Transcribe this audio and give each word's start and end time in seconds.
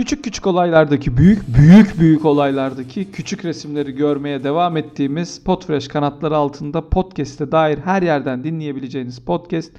Küçük 0.00 0.24
küçük 0.24 0.46
olaylardaki 0.46 1.16
büyük 1.16 1.42
büyük 1.58 2.00
büyük 2.00 2.24
olaylardaki 2.24 3.10
küçük 3.12 3.44
resimleri 3.44 3.92
görmeye 3.94 4.44
devam 4.44 4.76
ettiğimiz 4.76 5.44
Podfresh 5.44 5.88
kanatları 5.88 6.36
altında 6.36 6.88
podcast'e 6.88 7.52
dair 7.52 7.78
her 7.78 8.02
yerden 8.02 8.44
dinleyebileceğiniz 8.44 9.18
podcast 9.24 9.72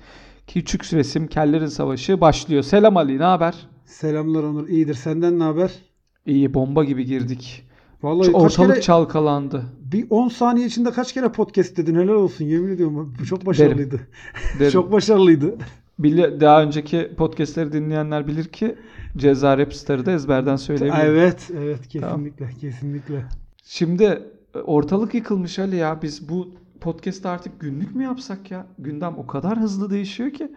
Küçük 0.48 0.94
Resim 0.94 1.28
Kellerin 1.28 1.66
Savaşı 1.66 2.22
başlıyor. 2.22 2.64
Selam 2.64 2.98
Ali 2.98 3.20
ne 3.20 3.24
haber? 3.24 3.56
Selamlar 3.86 4.44
Onur. 4.44 4.68
İyidir. 4.68 4.94
Senden 4.94 5.40
ne 5.40 5.44
haber? 5.44 5.72
İyi 6.26 6.54
bomba 6.54 6.84
gibi 6.84 7.06
girdik. 7.06 7.68
Vallahi 8.04 8.26
Şu 8.28 8.34
Ortalık 8.34 8.72
kere, 8.72 8.82
çalkalandı. 8.82 9.64
bir 9.92 10.08
10 10.10 10.28
saniye 10.28 10.68
içinde 10.68 10.92
kaç 10.92 11.14
kere 11.14 11.32
podcast 11.32 11.78
dedin 11.78 11.96
helal 11.96 12.14
olsun 12.14 12.46
yemin 12.46 12.72
ediyorum. 12.76 13.14
Çok 13.30 13.46
başarılıydı. 13.46 14.00
Derim. 14.60 14.72
çok 14.72 14.92
başarılıydı. 14.92 15.56
Bili- 16.00 16.42
daha 16.42 16.64
önceki 16.64 17.12
podcastleri 17.18 17.72
dinleyenler 17.72 18.28
bilir 18.28 18.46
ki 18.46 18.76
Ceza 19.18 19.58
Rapstar'ı 19.58 20.06
da 20.06 20.12
ezberden 20.12 20.56
söyleyebilirim. 20.56 21.06
Evet, 21.06 21.52
evet 21.58 21.88
kesinlikle, 21.88 22.50
kesinlikle. 22.62 23.26
Şimdi 23.64 24.04
e, 24.56 24.60
ortalık 24.60 25.14
yıkılmış 25.14 25.60
Ali 25.60 25.76
ya. 25.76 26.02
Biz 26.02 26.30
bu 26.30 26.50
podcast'ı 26.82 27.30
artık 27.30 27.60
günlük 27.60 27.96
mü 27.96 28.04
yapsak 28.04 28.52
ya? 28.52 28.66
Gündem 28.80 29.14
o 29.18 29.28
kadar 29.28 29.58
hızlı 29.60 29.90
değişiyor 29.90 30.30
ki. 30.32 30.52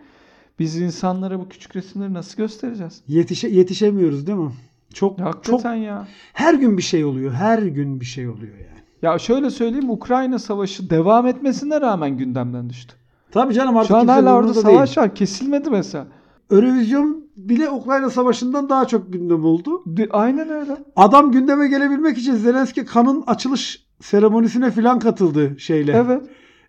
Biz 0.58 0.80
insanlara 0.80 1.40
bu 1.40 1.48
küçük 1.48 1.76
resimleri 1.76 2.14
nasıl 2.14 2.36
göstereceğiz? 2.36 3.02
Yetişe 3.08 3.48
yetişemiyoruz 3.48 4.26
değil 4.26 4.38
mi? 4.38 4.52
Çok 4.94 5.18
çok 5.18 5.26
Hakikaten 5.26 5.74
ya. 5.74 6.08
her 6.32 6.54
gün 6.54 6.76
bir 6.78 6.82
şey 6.82 7.04
oluyor. 7.04 7.32
Her 7.32 7.58
gün 7.58 8.00
bir 8.00 8.04
şey 8.04 8.28
oluyor 8.28 8.52
yani. 8.54 8.80
Ya 9.02 9.18
şöyle 9.18 9.50
söyleyeyim 9.50 9.90
Ukrayna 9.90 10.38
savaşı 10.38 10.90
devam 10.90 11.26
etmesine 11.26 11.80
rağmen 11.80 12.16
gündemden 12.16 12.70
düştü. 12.70 12.94
Tabii 13.30 13.54
canım 13.54 13.76
artık 13.76 13.88
Şu 13.88 13.96
an 13.96 14.08
hala 14.08 14.34
orada 14.34 14.54
savaş 14.54 14.96
değil. 14.96 15.06
var. 15.06 15.14
Kesilmedi 15.14 15.70
mesela. 15.70 16.06
Eurovision 16.50 17.23
bile 17.36 17.70
Ukrayna 17.70 18.10
Savaşı'ndan 18.10 18.68
daha 18.68 18.86
çok 18.86 19.12
gündem 19.12 19.44
oldu. 19.44 19.82
De- 19.86 20.08
Aynen 20.10 20.48
öyle. 20.48 20.76
Adam 20.96 21.32
gündeme 21.32 21.68
gelebilmek 21.68 22.18
için 22.18 22.34
Zelenski 22.34 22.84
kanın 22.84 23.24
açılış 23.26 23.84
seremonisine 24.00 24.70
filan 24.70 24.98
katıldı 24.98 25.54
şeyle. 25.58 25.92
Evet. 25.92 26.22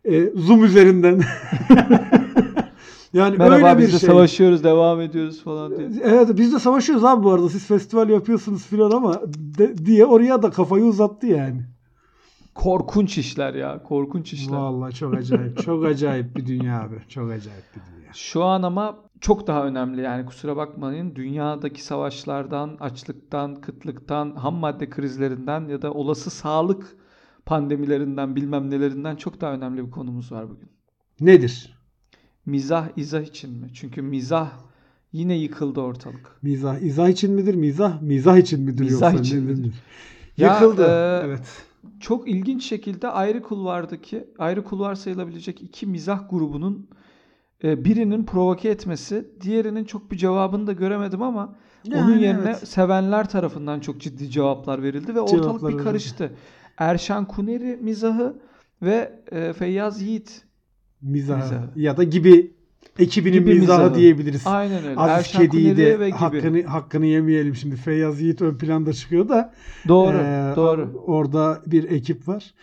e, 0.05 0.39
Zoom 0.39 0.63
üzerinden. 0.63 1.21
yani 3.13 3.37
Merhaba 3.37 3.55
öyle 3.55 3.77
bir 3.77 3.83
biz 3.83 3.93
de 3.93 3.99
şey. 3.99 4.09
savaşıyoruz 4.09 4.63
devam 4.63 5.01
ediyoruz 5.01 5.43
falan 5.43 5.77
diye. 5.77 5.89
Evet 6.03 6.29
biz 6.37 6.53
de 6.53 6.59
savaşıyoruz 6.59 7.05
abi 7.05 7.23
bu 7.23 7.31
arada. 7.31 7.49
Siz 7.49 7.65
festival 7.67 8.09
yapıyorsunuz 8.09 8.65
filan 8.65 8.91
ama 8.91 9.21
de- 9.57 9.85
diye 9.85 10.05
oraya 10.05 10.43
da 10.43 10.49
kafayı 10.51 10.83
uzattı 10.85 11.27
yani. 11.27 11.61
Korkunç 12.55 13.17
işler 13.17 13.53
ya. 13.53 13.83
Korkunç 13.83 14.33
işler. 14.33 14.57
Vallahi 14.57 14.93
çok 14.95 15.13
acayip. 15.13 15.63
çok 15.63 15.85
acayip 15.85 16.35
bir 16.37 16.45
dünya 16.45 16.81
abi. 16.81 16.95
Çok 17.09 17.23
acayip 17.31 17.63
bir 17.75 17.81
dünya. 17.81 18.11
Şu 18.13 18.43
an 18.43 18.63
ama 18.63 18.95
çok 19.21 19.47
daha 19.47 19.65
önemli 19.65 20.01
yani 20.01 20.25
kusura 20.25 20.55
bakmayın. 20.55 21.15
Dünyadaki 21.15 21.83
savaşlardan, 21.83 22.77
açlıktan, 22.79 23.55
kıtlıktan, 23.61 24.35
ham 24.35 24.55
madde 24.55 24.89
krizlerinden 24.89 25.67
ya 25.67 25.81
da 25.81 25.93
olası 25.93 26.29
sağlık 26.29 26.95
pandemilerinden 27.45 28.35
bilmem 28.35 28.69
nelerinden 28.71 29.15
çok 29.15 29.41
daha 29.41 29.53
önemli 29.53 29.85
bir 29.85 29.91
konumuz 29.91 30.31
var 30.31 30.49
bugün. 30.49 30.69
Nedir? 31.19 31.75
Mizah 32.45 32.87
izah 32.97 33.21
için 33.21 33.51
mi? 33.53 33.67
Çünkü 33.73 34.01
mizah 34.01 34.51
yine 35.11 35.35
yıkıldı 35.35 35.81
ortalık. 35.81 36.37
Mizah. 36.41 36.77
İzah 36.81 37.09
için 37.09 37.33
midir? 37.33 37.55
Mizah. 37.55 38.01
Mizah 38.01 38.37
için 38.37 38.61
midir 38.61 38.83
Mizah 38.83 39.13
yoksa? 39.13 39.23
için 39.23 39.43
midir? 39.43 39.73
Ya, 40.37 40.53
Yıkıldı. 40.53 40.83
e, 40.83 41.21
evet. 41.25 41.63
Çok 41.99 42.29
ilginç 42.29 42.65
şekilde 42.65 43.07
ayrı 43.07 43.41
kulvardaki, 43.41 44.27
ayrı 44.39 44.63
kulvar 44.63 44.95
sayılabilecek 44.95 45.61
iki 45.61 45.85
mizah 45.85 46.29
grubunun 46.29 46.87
birinin 47.65 48.25
provoke 48.25 48.69
etmesi, 48.69 49.25
diğerinin 49.41 49.83
çok 49.85 50.11
bir 50.11 50.17
cevabını 50.17 50.67
da 50.67 50.71
göremedim 50.73 51.21
ama 51.21 51.55
Onun 51.87 51.95
Yani 51.97 52.23
yerine 52.23 52.41
evet. 52.45 52.67
sevenler 52.67 53.29
tarafından 53.29 53.79
çok 53.79 54.01
ciddi 54.01 54.29
cevaplar 54.29 54.83
verildi 54.83 55.15
ve 55.15 55.19
ortalık 55.21 55.43
Cevaplar 55.43 55.61
bir 55.69 55.73
verildi. 55.75 55.83
karıştı. 55.83 56.31
Erşan 56.77 57.25
Kuneri 57.27 57.77
mizahı 57.81 58.35
ve 58.81 59.11
e, 59.31 59.53
Feyyaz 59.53 60.01
Yiğit. 60.01 60.41
Mizah. 61.01 61.37
Mizahı. 61.37 61.69
Ya 61.75 61.97
da 61.97 62.03
gibi 62.03 62.51
ekibinin 62.99 63.33
Gibi 63.37 63.53
mizahı, 63.53 63.79
mizahı. 63.83 63.95
diyebiliriz. 63.95 64.41
Aynen 64.47 64.83
öyle. 64.85 64.99
Aziz 64.99 65.17
Erşan 65.17 65.41
Kedi'yi 65.45 65.77
de 65.77 65.99
ve 65.99 66.07
gibi. 66.09 66.17
hakkını, 66.17 66.63
hakkını 66.63 67.05
yemeyelim 67.05 67.55
şimdi. 67.55 67.75
Feyyaz 67.75 68.21
Yiğit 68.21 68.41
ön 68.41 68.57
planda 68.57 68.93
çıkıyor 68.93 69.29
da 69.29 69.53
Doğru, 69.87 70.17
Ee, 70.17 70.53
doğru. 70.55 71.03
Orada 71.07 71.61
bir 71.67 71.83
ekip 71.91 72.27
var. 72.27 72.53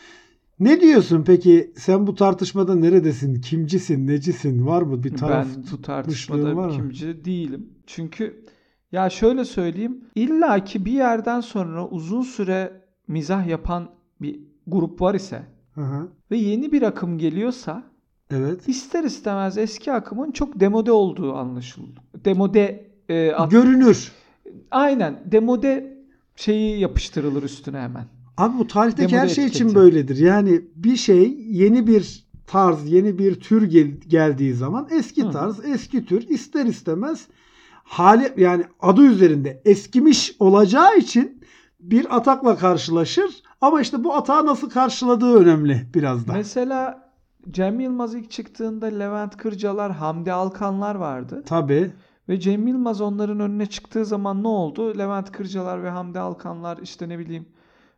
Ne 0.63 0.81
diyorsun 0.81 1.25
peki? 1.27 1.73
Sen 1.77 2.07
bu 2.07 2.15
tartışmada 2.15 2.75
neredesin? 2.75 3.41
Kimcisin? 3.41 4.07
Necisin? 4.07 4.67
Var 4.67 4.83
mı 4.83 5.05
bir 5.05 5.17
taraf? 5.17 5.47
ben 5.57 5.65
bu 5.73 5.83
tartışmada 5.83 6.57
var 6.57 6.67
mı? 6.67 6.73
kimci 6.77 7.25
değilim. 7.25 7.69
Çünkü 7.87 8.45
ya 8.93 9.11
şöyle 9.11 9.45
söyleyeyim. 9.45 10.05
İlla 10.15 10.65
ki 10.65 10.85
bir 10.85 10.93
yerden 10.93 11.41
sonra 11.41 11.89
uzun 11.89 12.23
süre 12.23 12.81
mizah 13.09 13.47
yapan 13.47 13.91
bir 14.21 14.41
grup 14.67 15.01
var 15.01 15.15
ise 15.15 15.43
Hı 15.75 15.81
hı. 15.81 16.09
ve 16.31 16.37
yeni 16.37 16.73
bir 16.73 16.83
akım 16.83 17.19
geliyorsa 17.19 17.83
Evet. 18.31 18.69
ister 18.69 19.05
istemez 19.05 19.59
eski 19.59 19.93
akımın 19.93 20.31
çok 20.31 20.61
demode 20.61 20.93
olduğu 20.93 21.35
anlaşıldı. 21.35 22.01
Demode 22.25 22.91
e, 23.09 23.33
at- 23.33 23.51
Görünür. 23.51 24.13
aynen 24.71 25.21
demode 25.25 25.99
şeyi 26.37 26.81
yapıştırılır 26.81 27.43
üstüne 27.43 27.79
hemen. 27.81 28.05
Abi 28.37 28.59
bu 28.59 28.67
tarihteki 28.67 29.13
Demode 29.13 29.23
her 29.23 29.29
şey 29.29 29.45
için 29.47 29.75
böyledir. 29.75 30.17
Yani 30.17 30.61
bir 30.77 30.97
şey 30.97 31.37
yeni 31.39 31.87
bir 31.87 32.27
tarz, 32.47 32.93
yeni 32.93 33.19
bir 33.19 33.41
tür 33.41 33.63
gel- 33.63 34.01
geldiği 34.09 34.55
zaman 34.55 34.89
eski 34.91 35.25
Hı. 35.25 35.31
tarz, 35.31 35.65
eski 35.65 36.05
tür 36.05 36.29
ister 36.29 36.67
istemez 36.67 37.27
hali 37.85 38.33
yani 38.37 38.65
adı 38.81 39.03
üzerinde 39.03 39.63
eskimiş 39.65 40.37
olacağı 40.39 40.97
için 40.99 41.43
bir 41.81 42.17
atakla 42.17 42.57
karşılaşır. 42.57 43.43
Ama 43.61 43.81
işte 43.81 44.05
bu 44.05 44.15
atağı 44.15 44.47
nasıl 44.47 44.71
karşıladığı 44.71 45.35
önemli 45.35 45.87
biraz 45.95 46.29
da. 46.29 46.33
Mesela 46.33 47.13
Cem 47.51 47.81
Yılmaz 47.81 48.15
ilk 48.15 48.31
çıktığında 48.31 48.87
Levent 48.87 49.37
Kırcalar, 49.37 49.93
Hamdi 49.93 50.33
Alkanlar 50.33 50.95
vardı. 50.95 51.43
Tabii. 51.47 51.93
Ve 52.29 52.41
Cem 52.41 52.67
Yılmaz 52.69 53.01
onların 53.01 53.41
önüne 53.41 53.67
çıktığı 53.67 54.05
zaman 54.05 54.43
ne 54.43 54.49
oldu? 54.49 54.99
Levent 54.99 55.33
Kırcalar 55.33 55.83
ve 55.85 55.91
Hamdi 55.91 56.19
Alkanlar 56.19 56.79
işte 56.83 57.09
ne 57.09 57.19
bileyim 57.19 57.47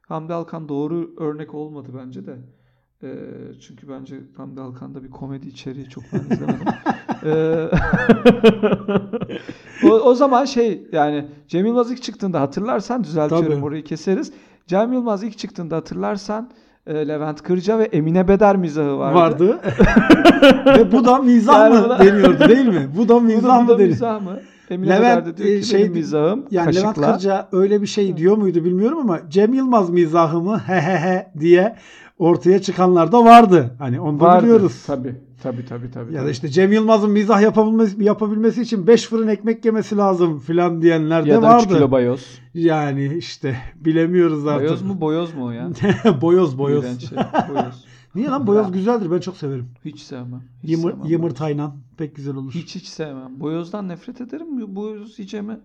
Hamdi 0.08 0.32
Alkan 0.34 0.68
doğru 0.68 1.10
örnek 1.18 1.54
olmadı 1.54 1.88
bence 2.04 2.26
de. 2.26 2.36
Ee, 3.02 3.08
çünkü 3.60 3.88
bence 3.88 4.16
Hamdi 4.36 4.60
Alkan'da 4.60 5.02
bir 5.04 5.10
komedi 5.10 5.48
içeriği 5.48 5.88
çok 5.88 6.04
ben 6.12 6.34
izlemedim. 6.34 6.66
Ee, 7.26 7.68
o, 9.84 9.88
o 9.90 10.14
zaman 10.14 10.44
şey 10.44 10.86
yani 10.92 11.26
Cem 11.48 11.66
Yılmaz 11.66 11.90
ilk 11.92 12.02
çıktığında 12.02 12.40
hatırlarsan 12.40 13.04
düzeltiyorum 13.04 13.52
Tabii. 13.52 13.64
orayı 13.64 13.84
keseriz. 13.84 14.32
Cem 14.66 14.92
Yılmaz 14.92 15.22
ilk 15.22 15.38
çıktığında 15.38 15.76
hatırlarsan 15.76 16.50
e, 16.86 17.08
Levent 17.08 17.42
Kırca 17.42 17.78
ve 17.78 17.84
Emine 17.84 18.28
Beder 18.28 18.56
mizahı 18.56 18.98
vardı. 18.98 19.16
vardı. 19.48 19.60
Ve 20.78 20.92
bu 20.92 21.04
da 21.04 21.18
mizah 21.18 21.58
Yani 21.58 21.74
mı 21.78 21.84
buna- 21.84 21.98
deniyordu 21.98 22.48
değil 22.48 22.66
mi? 22.68 22.88
Bu 22.96 23.08
da 23.08 23.20
mizah 23.20 23.42
bu 23.42 23.48
da 23.48 23.60
mı 23.60 23.68
deniyor? 23.68 23.88
mizah 23.88 24.20
mı? 24.22 24.40
Emine 24.70 24.90
Levent, 24.90 25.36
diyor 25.36 25.48
e, 25.48 25.60
ki 25.60 25.66
şey- 25.66 25.80
benim 25.80 25.92
mizahım 25.92 26.44
Yani 26.50 26.64
kaşıkla. 26.64 26.90
Levent 26.90 27.16
Kırca 27.16 27.48
öyle 27.52 27.82
bir 27.82 27.86
şey 27.86 28.16
diyor 28.16 28.36
muydu 28.36 28.64
bilmiyorum 28.64 28.98
ama 28.98 29.20
Cem 29.30 29.54
Yılmaz 29.54 29.90
mizahı 29.90 30.40
mı 30.40 30.58
he 30.66 30.80
he 30.80 30.98
he 30.98 31.32
diye 31.40 31.76
ortaya 32.18 32.62
çıkanlar 32.62 33.12
da 33.12 33.24
vardı. 33.24 33.74
Hani 33.78 34.00
onu 34.00 34.20
da 34.20 34.24
Vardı. 34.24 34.44
biliyoruz. 34.44 34.82
Tabii. 34.86 35.14
Tabii 35.42 35.66
tabii 35.66 35.90
tabii. 35.90 36.14
Ya 36.14 36.24
da 36.24 36.30
işte 36.30 36.48
Cem 36.48 36.72
Yılmaz'ın 36.72 37.10
mizah 37.10 37.42
yapabilmesi, 37.42 38.04
yapabilmesi 38.04 38.62
için 38.62 38.86
5 38.86 39.06
fırın 39.06 39.28
ekmek 39.28 39.64
yemesi 39.64 39.96
lazım 39.96 40.38
filan 40.38 40.82
diyenler 40.82 41.24
de 41.24 41.28
ya 41.28 41.42
da 41.42 41.46
3 41.46 41.52
vardı. 41.52 41.74
kilo 41.74 41.90
bayoz. 41.90 42.38
Yani 42.54 43.14
işte 43.16 43.56
bilemiyoruz 43.76 44.46
artık. 44.46 44.68
Bayoz 44.68 44.82
mu 44.82 45.00
boyoz 45.00 45.34
mu 45.34 45.46
o 45.46 45.50
ya? 45.50 45.68
boyoz 46.20 46.58
boyoz. 46.58 47.00
Şey. 47.08 47.18
Boyoz. 47.48 47.84
Niye 48.14 48.28
lan 48.28 48.46
boyoz 48.46 48.72
güzeldir 48.72 49.10
ben 49.10 49.20
çok 49.20 49.36
severim. 49.36 49.68
Hiç 49.84 50.00
sevmem. 50.00 50.42
Hiç 50.62 50.70
Yımır, 50.70 50.90
sevmem 50.92 51.06
yımırtayla 51.10 51.76
pek 51.96 52.16
güzel 52.16 52.36
olur. 52.36 52.52
Hiç 52.54 52.74
hiç 52.74 52.86
sevmem. 52.86 53.40
Boyozdan 53.40 53.88
nefret 53.88 54.20
ederim. 54.20 54.76
Boyoz 54.76 55.18
yiyeceğime 55.18 55.60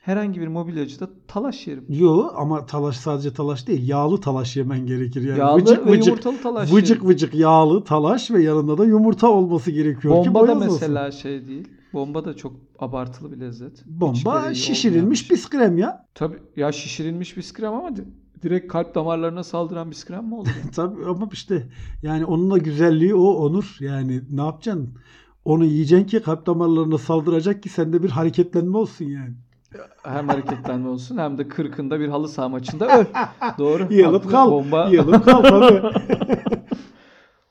herhangi 0.00 0.40
bir 0.40 0.48
mobilyacıda 0.48 1.08
talaş 1.28 1.66
yerim. 1.66 1.84
Yo 1.88 2.30
ama 2.36 2.66
talaş 2.66 2.96
sadece 2.96 3.32
talaş 3.32 3.66
değil. 3.66 3.88
Yağlı 3.88 4.20
talaş 4.20 4.56
yemen 4.56 4.86
gerekir. 4.86 5.22
Yani 5.22 5.38
Yağlı 5.38 5.60
vıcık 5.62 5.86
ve 5.86 5.90
vıcık, 5.90 6.06
yumurtalı 6.06 6.42
talaş 6.42 6.72
vıcık 6.72 6.96
yerim. 6.96 7.08
vıcık 7.08 7.34
yağlı 7.34 7.84
talaş 7.84 8.30
ve 8.30 8.42
yanında 8.42 8.78
da 8.78 8.84
yumurta 8.84 9.28
olması 9.30 9.70
gerekiyor 9.70 10.24
ki 10.24 10.34
Bomba 10.34 10.42
da 10.42 10.46
boyoz 10.48 10.62
olsun. 10.62 10.72
mesela 10.72 11.10
şey 11.12 11.46
değil. 11.46 11.68
Bomba 11.94 12.24
da 12.24 12.36
çok 12.36 12.52
abartılı 12.78 13.32
bir 13.32 13.40
lezzet. 13.40 13.84
Bomba 13.86 14.54
şişirilmiş 14.54 15.30
biskrem 15.30 15.78
ya. 15.78 16.06
Tabii 16.14 16.36
ya 16.56 16.72
şişirilmiş 16.72 17.36
biskrem 17.36 17.72
ama 17.72 17.96
di- 17.96 18.04
direkt 18.42 18.72
kalp 18.72 18.94
damarlarına 18.94 19.44
saldıran 19.44 19.90
biskrem 19.90 20.24
mi 20.24 20.34
olur? 20.34 20.46
ya? 20.48 20.70
Tabii 20.76 21.04
ama 21.06 21.28
işte 21.32 21.66
yani 22.02 22.24
onun 22.24 22.50
da 22.50 22.58
güzelliği 22.58 23.14
o 23.14 23.22
Onur. 23.24 23.76
Yani 23.80 24.20
ne 24.30 24.40
yapacaksın? 24.42 24.94
Onu 25.44 25.64
yiyeceksin 25.64 26.06
ki 26.06 26.22
kalp 26.22 26.46
damarlarına 26.46 26.98
saldıracak 26.98 27.62
ki 27.62 27.68
sende 27.68 28.02
bir 28.02 28.10
hareketlenme 28.10 28.78
olsun 28.78 29.04
yani. 29.04 29.34
hem 30.02 30.28
hareketlenme 30.28 30.88
olsun 30.88 31.18
hem 31.18 31.38
de 31.38 31.48
kırkında 31.48 32.00
bir 32.00 32.08
halı 32.08 32.28
saha 32.28 32.48
maçında 32.48 32.98
öl. 32.98 33.04
Doğru. 33.58 33.82
Haklı. 33.82 34.30
kal. 34.30 34.50
Bomba. 34.50 34.88
Yığılıp 34.88 35.24
kal 35.24 35.42
tabii. 35.42 35.82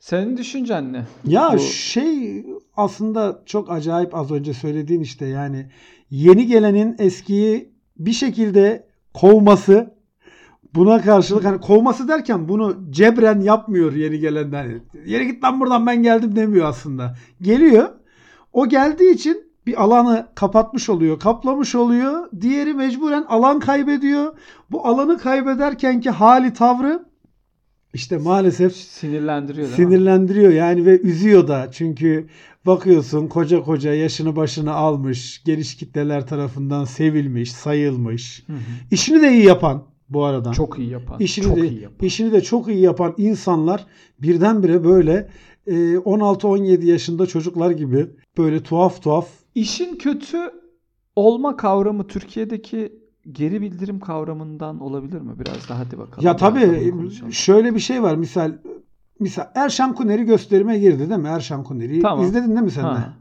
Senin 0.03 0.37
düşüncen 0.37 0.93
ne? 0.93 1.05
Ya 1.27 1.51
Bu- 1.53 1.59
şey 1.59 2.45
aslında 2.77 3.41
çok 3.45 3.71
acayip 3.71 4.15
az 4.15 4.31
önce 4.31 4.53
söylediğin 4.53 5.01
işte 5.01 5.25
yani 5.25 5.65
yeni 6.09 6.47
gelenin 6.47 6.95
eskiyi 6.99 7.73
bir 7.97 8.11
şekilde 8.11 8.87
kovması 9.13 9.95
buna 10.75 11.01
karşılık 11.01 11.45
hani 11.45 11.61
kovması 11.61 12.07
derken 12.07 12.49
bunu 12.49 12.77
cebren 12.89 13.39
yapmıyor 13.39 13.93
yeni 13.93 14.19
gelenler. 14.19 14.63
Hani, 14.65 14.81
Yere 15.05 15.23
git 15.25 15.43
lan 15.43 15.59
buradan 15.59 15.85
ben 15.87 16.03
geldim 16.03 16.35
demiyor 16.35 16.65
aslında. 16.65 17.15
Geliyor. 17.41 17.89
O 18.53 18.69
geldiği 18.69 19.13
için 19.13 19.51
bir 19.67 19.83
alanı 19.83 20.27
kapatmış 20.35 20.89
oluyor, 20.89 21.19
kaplamış 21.19 21.75
oluyor. 21.75 22.29
Diğeri 22.41 22.73
mecburen 22.73 23.23
alan 23.27 23.59
kaybediyor. 23.59 24.37
Bu 24.71 24.87
alanı 24.87 25.17
kaybederkenki 25.17 26.09
hali 26.09 26.53
tavrı 26.53 27.12
işte 27.93 28.17
maalesef 28.17 28.75
Sinirlendiriyor 28.75 29.67
değil 29.67 29.79
mi? 29.79 29.85
sinirlendiriyor 29.85 30.51
yani 30.51 30.85
ve 30.85 30.99
üzüyor 30.99 31.47
da 31.47 31.67
çünkü 31.71 32.27
bakıyorsun 32.65 33.27
koca 33.27 33.61
koca 33.63 33.93
yaşını 33.93 34.35
başını 34.35 34.73
almış 34.73 35.43
geniş 35.45 35.75
kitleler 35.75 36.27
tarafından 36.27 36.85
sevilmiş 36.85 37.51
sayılmış 37.51 38.43
Hı 38.47 38.53
hı. 38.53 38.57
işini 38.91 39.21
de 39.21 39.31
iyi 39.31 39.45
yapan 39.45 39.83
bu 40.09 40.23
arada 40.23 40.51
Çok 40.51 40.79
iyi 40.79 40.89
yapan. 40.89 41.19
işini 41.19 41.45
çok 41.45 41.57
de 41.57 41.67
iyi 41.69 41.81
yapan. 41.81 42.05
işini 42.07 42.31
de 42.31 42.41
çok 42.41 42.67
iyi 42.67 42.79
yapan 42.79 43.13
insanlar 43.17 43.85
birdenbire 44.21 44.83
böyle 44.83 45.29
e, 45.67 45.73
16-17 45.95 46.85
yaşında 46.85 47.27
çocuklar 47.27 47.71
gibi 47.71 48.07
böyle 48.37 48.63
tuhaf 48.63 49.01
tuhaf 49.01 49.27
İşin 49.55 49.95
kötü 49.95 50.37
olma 51.15 51.57
kavramı 51.57 52.07
Türkiye'deki 52.07 53.02
geri 53.31 53.61
bildirim 53.61 53.99
kavramından 53.99 54.79
olabilir 54.79 55.21
mi? 55.21 55.31
Biraz 55.39 55.69
daha 55.69 55.79
hadi 55.79 55.97
bakalım. 55.97 56.25
ya 56.27 56.35
tabii 56.35 56.91
konuşalım. 56.91 57.31
şöyle 57.33 57.75
bir 57.75 57.79
şey 57.79 58.03
var 58.03 58.15
misal 58.15 58.51
misal 59.19 59.45
Erşan 59.55 59.95
Kuneri 59.95 60.23
gösterime 60.23 60.79
girdi 60.79 61.09
değil 61.09 61.19
mi 61.21 61.27
Erşan 61.27 61.63
Kuneri'yi 61.63 62.01
Tamam. 62.01 62.25
izledin 62.25 62.49
değil 62.49 62.61
mi 62.61 62.71
sen 62.71 62.83
de? 62.83 62.87
Ha. 62.87 63.13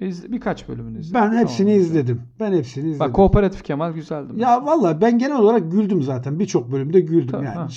İz- 0.00 0.32
birkaç 0.32 0.68
bölümünü 0.68 1.00
izledim. 1.00 1.20
Ben 1.20 1.36
hepsini 1.36 1.68
Tamam, 1.70 1.80
izledim. 1.80 2.22
Ben 2.40 2.52
hepsini 2.52 2.84
izledim. 2.84 3.00
Bak 3.00 3.14
Kooperatif 3.14 3.64
Kemal 3.64 3.92
güzeldi. 3.92 4.26
mesela. 4.32 4.50
Ya 4.50 4.66
valla 4.66 5.00
ben 5.00 5.18
genel 5.18 5.36
olarak 5.38 5.72
güldüm 5.72 6.02
zaten. 6.02 6.38
Birçok 6.38 6.72
bölümde 6.72 7.00
güldüm 7.00 7.26
Tabii, 7.30 7.44
yani. 7.44 7.56
ha. 7.56 7.68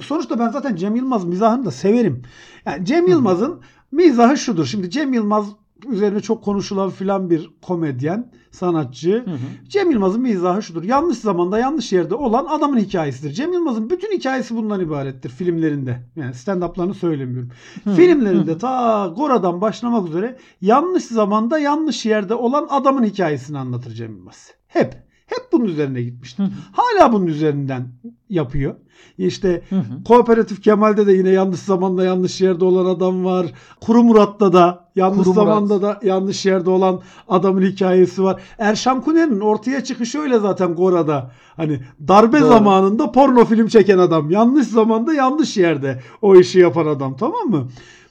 Sonuçta 0.00 0.38
ben 0.38 0.48
zaten 0.48 0.76
Cem 0.76 0.96
Yılmaz 0.96 1.24
mizahını 1.24 1.64
da 1.64 1.70
severim. 1.70 2.22
Yani 2.66 2.84
Cem 2.84 3.06
Yılmaz'ın 3.08 3.60
mizahı 3.92 4.36
şudur. 4.36 4.66
Şimdi 4.66 4.90
Cem 4.90 5.12
Yılmaz 5.12 5.46
üzerine 5.86 6.20
çok 6.20 6.44
konuşulan 6.44 6.90
filan 6.90 7.30
bir 7.30 7.50
komedyen, 7.62 8.32
sanatçı. 8.50 9.22
Hı 9.24 9.30
hı. 9.30 9.68
Cem 9.68 9.90
Yılmaz'ın 9.90 10.20
mizahı 10.20 10.62
şudur. 10.62 10.82
Yanlış 10.82 11.18
zamanda 11.18 11.58
yanlış 11.58 11.92
yerde 11.92 12.14
olan 12.14 12.46
adamın 12.46 12.78
hikayesidir. 12.78 13.32
Cem 13.32 13.52
Yılmaz'ın 13.52 13.90
bütün 13.90 14.16
hikayesi 14.16 14.56
bundan 14.56 14.80
ibarettir 14.80 15.30
filmlerinde. 15.30 16.02
Yani 16.16 16.34
stand-up'larını 16.34 16.94
söylemiyorum. 16.94 17.50
Hı. 17.84 17.94
Filmlerinde 17.94 18.58
ta 18.58 19.06
Gora'dan 19.16 19.60
başlamak 19.60 20.08
üzere 20.08 20.38
yanlış 20.60 21.04
zamanda 21.04 21.58
yanlış 21.58 22.06
yerde 22.06 22.34
olan 22.34 22.66
adamın 22.70 23.04
hikayesini 23.04 23.58
anlatır 23.58 23.90
Cem 23.90 24.16
Yılmaz. 24.16 24.50
Hep. 24.68 25.07
Hep 25.28 25.52
bunun 25.52 25.64
üzerine. 25.64 25.98
Hı 26.36 26.42
hı. 26.42 26.48
Hala 26.72 27.12
bunun 27.12 27.26
üzerinden 27.26 27.88
yapıyor. 28.28 28.74
İşte 29.18 29.62
Hı 29.68 29.76
hı. 29.76 30.04
Kooperatif 30.04 30.62
Kemal'de 30.62 31.06
de 31.06 31.12
yine 31.12 31.30
yanlış 31.30 31.60
zamanda 31.60 32.04
yanlış 32.04 32.40
yerde 32.40 32.64
olan 32.64 32.84
adam 32.94 33.24
var. 33.24 33.46
Kuru 33.80 34.02
Murat'ta 34.02 34.52
da 34.52 34.90
yanlış 34.96 35.18
Kuru 35.18 35.34
Murat. 35.34 35.44
zamanda 35.46 35.82
da 35.82 36.00
yanlış 36.02 36.46
yerde 36.46 36.70
olan 36.70 37.00
adamın 37.28 37.62
hikayesi 37.62 38.22
var. 38.22 38.42
Erşan 38.58 39.00
Kuner'in 39.00 39.40
ortaya 39.40 39.84
çıkışı 39.84 40.18
öyle 40.18 40.38
zaten 40.38 40.74
Gora'da. 40.74 41.30
Hani 41.56 41.80
darbe 42.08 42.40
Doğru. 42.40 42.48
zamanında 42.48 43.12
porno 43.12 43.44
film 43.44 43.66
çeken 43.66 43.98
adam. 43.98 44.30
Yanlış 44.30 44.66
zamanda 44.66 45.14
yanlış 45.14 45.56
yerde 45.56 46.00
o 46.22 46.36
işi 46.36 46.58
yapan 46.58 46.86
adam 46.86 47.16
tamam 47.16 47.48
mı? 47.50 47.68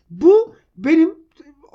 Bu 0.10 0.54
benim 0.78 1.10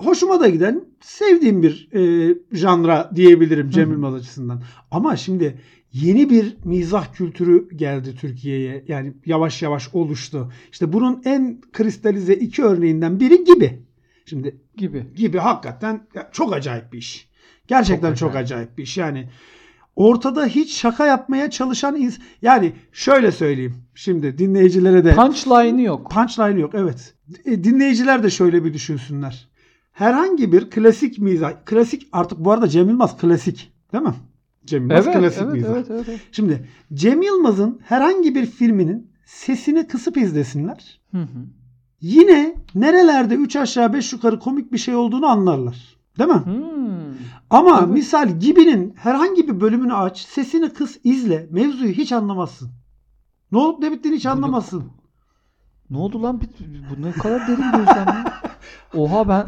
hoşuma 0.04 0.40
da 0.40 0.48
giden 0.48 0.84
sevdiğim 1.00 1.62
bir 1.62 1.88
e, 1.94 2.34
janra 2.52 3.10
diyebilirim 3.14 3.70
Cem. 3.70 3.90
Yılmaz 3.90 4.14
açısından. 4.14 4.62
Ama 4.90 5.16
şimdi 5.16 5.58
yeni 5.92 6.30
bir 6.30 6.56
mizah 6.64 7.14
kültürü 7.14 7.68
geldi 7.76 8.14
Türkiye'ye. 8.20 8.84
Yani 8.88 9.12
yavaş 9.26 9.62
yavaş 9.62 9.94
oluştu. 9.94 10.52
İşte 10.72 10.92
bunun 10.92 11.22
en 11.24 11.60
kristalize 11.72 12.34
iki 12.34 12.64
örneğinden 12.64 13.20
biri 13.20 13.44
gibi. 13.44 13.82
Şimdi 14.26 14.56
gibi. 14.76 15.06
gibi 15.16 15.38
hakikaten 15.38 16.06
çok 16.32 16.52
acayip 16.52 16.92
bir 16.92 16.98
iş. 16.98 17.28
Gerçekten 17.66 18.08
Çok 18.10 18.18
çok 18.18 18.30
acayip. 18.30 18.44
acayip, 18.44 18.78
bir 18.78 18.82
iş. 18.82 18.96
Yani 18.98 19.28
ortada 19.96 20.46
hiç 20.46 20.76
şaka 20.76 21.06
yapmaya 21.06 21.50
çalışan 21.50 21.96
ins- 21.96 22.20
yani 22.42 22.72
şöyle 22.92 23.32
söyleyeyim. 23.32 23.74
Şimdi 23.94 24.38
dinleyicilere 24.38 25.04
de 25.04 25.14
Punchline'ı 25.14 25.82
yok. 25.82 26.10
punchline 26.10 26.60
yok 26.60 26.70
evet. 26.74 27.14
E, 27.44 27.64
dinleyiciler 27.64 28.22
de 28.22 28.30
şöyle 28.30 28.64
bir 28.64 28.74
düşünsünler. 28.74 29.51
Herhangi 29.92 30.52
bir 30.52 30.70
klasik 30.70 31.18
mizah, 31.18 31.52
klasik 31.64 32.08
artık 32.12 32.38
bu 32.38 32.52
arada 32.52 32.68
Cem 32.68 32.88
Yılmaz 32.88 33.16
klasik 33.16 33.72
değil 33.92 34.04
mi? 34.04 34.14
Cem 34.64 34.82
Yılmaz 34.82 35.06
Evet, 35.06 35.18
klasik 35.18 35.42
evet, 35.42 35.52
mizah. 35.52 35.70
evet, 35.70 35.86
evet, 35.90 36.04
evet. 36.08 36.20
Şimdi 36.32 36.68
Cem 36.94 37.22
Yılmaz'ın 37.22 37.80
herhangi 37.84 38.34
bir 38.34 38.46
filminin 38.46 39.10
sesini 39.24 39.86
kısıp 39.86 40.16
izlesinler. 40.16 41.00
Hı 41.10 41.18
hı. 41.18 41.46
Yine 42.00 42.54
nerelerde 42.74 43.34
3 43.34 43.56
aşağı 43.56 43.92
5 43.92 44.12
yukarı 44.12 44.38
komik 44.38 44.72
bir 44.72 44.78
şey 44.78 44.94
olduğunu 44.94 45.26
anlarlar. 45.26 45.96
Değil 46.18 46.30
mi? 46.30 46.44
Hmm. 46.44 47.14
Ama 47.50 47.78
Evet. 47.80 47.94
misal 47.94 48.38
Gibi'nin 48.40 48.94
herhangi 48.96 49.48
bir 49.48 49.60
bölümünü 49.60 49.94
aç, 49.94 50.20
sesini 50.20 50.72
kıs, 50.72 50.96
izle, 51.04 51.48
mevzuyu 51.50 51.92
hiç 51.92 52.12
anlamazsın. 52.12 52.70
Ne 53.52 53.58
olup 53.58 53.78
ne 53.78 53.92
bittiğini 53.92 54.16
hiç 54.16 54.26
anlamazsın. 54.26 54.84
Ne 55.90 55.98
oldu 55.98 56.22
lan? 56.22 56.40
Bu 56.90 57.02
ne 57.02 57.12
kadar 57.12 57.48
derin 57.48 57.72
gözlem. 57.72 58.24
Oha 58.94 59.28
ben 59.28 59.46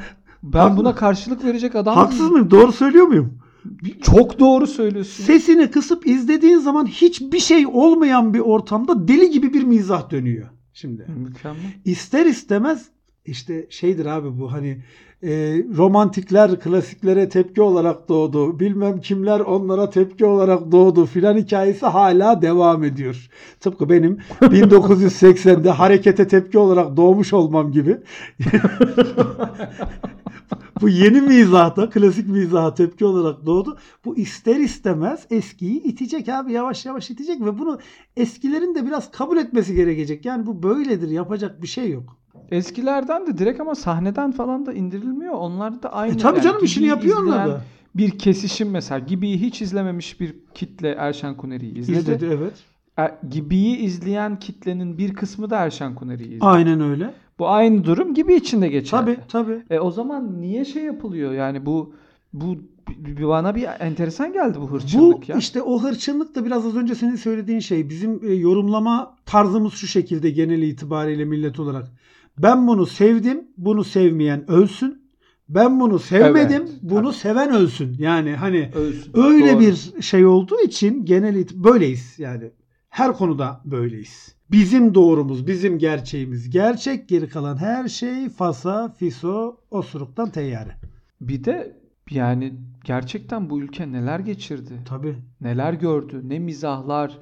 ben 0.52 0.76
buna 0.76 0.94
karşılık 0.94 1.44
verecek 1.44 1.75
adam 1.75 1.94
Haksız 1.96 2.19
değilim. 2.20 2.32
mıyım? 2.32 2.50
Doğru 2.50 2.73
söylüyor 2.73 3.06
muyum? 3.06 3.38
Çok 4.02 4.38
doğru 4.38 4.67
söylüyorsun. 4.67 5.25
Sesini 5.25 5.70
kısıp 5.70 6.06
izlediğin 6.06 6.58
zaman 6.58 6.87
hiçbir 6.87 7.38
şey 7.38 7.67
olmayan 7.67 8.35
bir 8.35 8.41
ortamda 8.41 9.08
deli 9.08 9.31
gibi 9.31 9.52
bir 9.52 9.62
mizah 9.64 10.11
dönüyor. 10.11 10.49
Şimdi 10.73 11.06
Mükemmel. 11.19 11.61
ister 11.85 12.26
istemez 12.26 12.88
işte 13.26 13.67
şeydir 13.70 14.06
abi 14.06 14.38
bu 14.41 14.52
hani 14.52 14.82
e, 15.23 15.31
romantikler 15.76 16.61
klasiklere 16.61 17.29
tepki 17.29 17.62
olarak 17.62 18.08
doğdu. 18.08 18.61
Bilmem 18.61 19.00
kimler 19.00 19.41
onlara 19.41 19.91
tepki 19.91 20.25
olarak 20.25 20.73
doğdu 20.73 21.06
filan 21.06 21.37
hikayesi 21.37 21.87
hala 21.87 22.43
devam 22.43 22.85
ediyor. 22.85 23.29
Tıpkı 23.61 23.88
benim 23.91 24.19
1980'de 24.41 25.70
harekete 25.70 26.29
tepki 26.29 26.58
olarak 26.58 26.96
doğmuş 26.96 27.32
olmam 27.32 27.73
gibi. 27.73 27.96
bu 30.81 30.88
yeni 30.88 31.20
mizahta, 31.20 31.90
klasik 31.90 32.28
mizaha 32.28 32.74
tepki 32.74 33.04
olarak 33.04 33.46
doğdu. 33.46 33.78
Bu 34.04 34.16
ister 34.16 34.56
istemez 34.56 35.26
eskiyi 35.31 35.82
itecek 35.82 36.28
abi. 36.28 36.52
Yavaş 36.52 36.86
yavaş 36.86 37.10
itecek 37.10 37.40
ve 37.40 37.58
bunu 37.58 37.78
eskilerin 38.16 38.74
de 38.74 38.86
biraz 38.86 39.10
kabul 39.10 39.36
etmesi 39.36 39.74
gerekecek. 39.74 40.24
Yani 40.24 40.46
bu 40.46 40.62
böyledir. 40.62 41.08
Yapacak 41.08 41.62
bir 41.62 41.66
şey 41.66 41.90
yok. 41.90 42.16
Eskilerden 42.50 43.26
de 43.26 43.38
direkt 43.38 43.60
ama 43.60 43.74
sahneden 43.74 44.32
falan 44.32 44.66
da 44.66 44.72
indirilmiyor. 44.72 45.32
Onlar 45.32 45.82
da 45.82 45.93
aynı. 45.93 46.14
E 46.14 46.16
tabii 46.16 46.36
yani 46.36 46.44
canım 46.44 46.64
işini 46.64 46.86
yapıyor 46.86 47.22
onlar 47.22 47.48
da. 47.48 47.60
Bir 47.94 48.19
kesişim 48.19 48.70
mesela. 48.70 48.98
Gibi'yi 48.98 49.40
hiç 49.40 49.62
izlememiş 49.62 50.20
bir 50.20 50.34
kitle 50.54 50.88
Erşen 50.88 51.36
Kuneri'yi 51.36 51.78
izledi. 51.78 51.98
İzledi 51.98 52.24
evet. 52.32 52.52
E, 52.98 53.28
Gibi'yi 53.31 53.76
izleyen 53.76 54.38
kitlenin 54.38 54.98
bir 54.98 55.14
kısmı 55.14 55.50
da 55.50 55.56
Erşen 55.58 55.94
Kuneri'yi 55.94 56.28
izledi. 56.28 56.44
Aynen 56.44 56.81
öyle. 56.81 57.14
Bu 57.38 57.48
aynı 57.48 57.84
durum 57.84 58.14
Gibi 58.14 58.34
için 58.34 58.62
de 58.62 58.69
geçerli. 58.69 59.05
Tabii 59.05 59.19
tabii. 59.29 59.62
E 59.70 59.79
o 59.81 59.91
zaman 59.91 60.41
niye 60.41 60.64
şey 60.64 60.82
yapılıyor? 60.82 61.32
Yani 61.32 61.67
bu 61.67 61.94
bu 62.32 62.56
bana 63.22 63.55
bir 63.55 63.67
enteresan 63.81 64.32
geldi 64.32 64.58
bu 64.60 64.62
Bu 64.62 64.70
hırçınlık 64.70 65.29
ya. 65.29 65.36
işte 65.36 65.62
o 65.62 65.82
hırçınlık 65.82 66.34
da 66.34 66.44
biraz 66.44 66.67
az 66.67 66.76
önce 66.76 66.94
senin 66.94 67.17
söylediğin 67.17 67.58
şey. 67.60 67.88
Bizim 67.88 68.20
e, 68.24 68.34
yorumlama 68.34 69.17
tarzımız 69.26 69.72
şu 69.74 69.86
şekilde 69.86 70.31
genel 70.31 70.62
itibariyle 70.62 71.24
millet 71.24 71.60
olarak. 71.60 71.84
Ben 72.38 72.67
bunu 72.67 72.86
sevdim, 72.86 73.44
bunu 73.56 73.84
sevmeyen 73.84 74.50
ölsün. 74.50 75.05
Ben 75.48 75.81
bunu 75.81 75.98
sevmedim, 75.98 76.62
Evet, 76.62 76.72
bunu 76.82 77.03
tabii. 77.10 77.14
seven 77.14 77.50
ölsün. 77.53 77.96
Yani 77.98 78.31
hani 78.36 78.70
Ölsün. 78.74 79.12
öyle 79.14 79.53
Doğru. 79.53 79.60
bir 79.60 80.03
şey 80.03 80.26
olduğu 80.26 80.60
için 80.60 81.05
genel 81.05 81.36
it- 81.36 81.55
böyleyiz 81.55 82.19
yani. 82.19 82.50
Her 82.94 83.13
konuda 83.13 83.60
böyleyiz. 83.65 84.34
Bizim 84.51 84.94
doğrumuz, 84.94 85.46
bizim 85.46 85.79
gerçeğimiz 85.79 86.51
gerçek, 86.51 87.08
geri 87.08 87.29
kalan 87.29 87.56
her 87.56 87.89
şey 87.89 88.29
fasa, 88.29 88.89
fiso, 88.98 89.56
osuruktan 89.70 90.31
teyyare. 90.31 90.77
Bir 91.20 91.44
de 91.44 91.77
yani 92.10 92.55
gerçekten 92.84 93.51
bu 93.51 93.60
ülke 93.60 93.93
neler 93.93 94.19
geçirdi? 94.19 94.72
Tabii. 94.89 95.17
Neler 95.41 95.72
gördü? 95.72 96.20
Ne 96.24 96.39
mizahlar, 96.39 97.19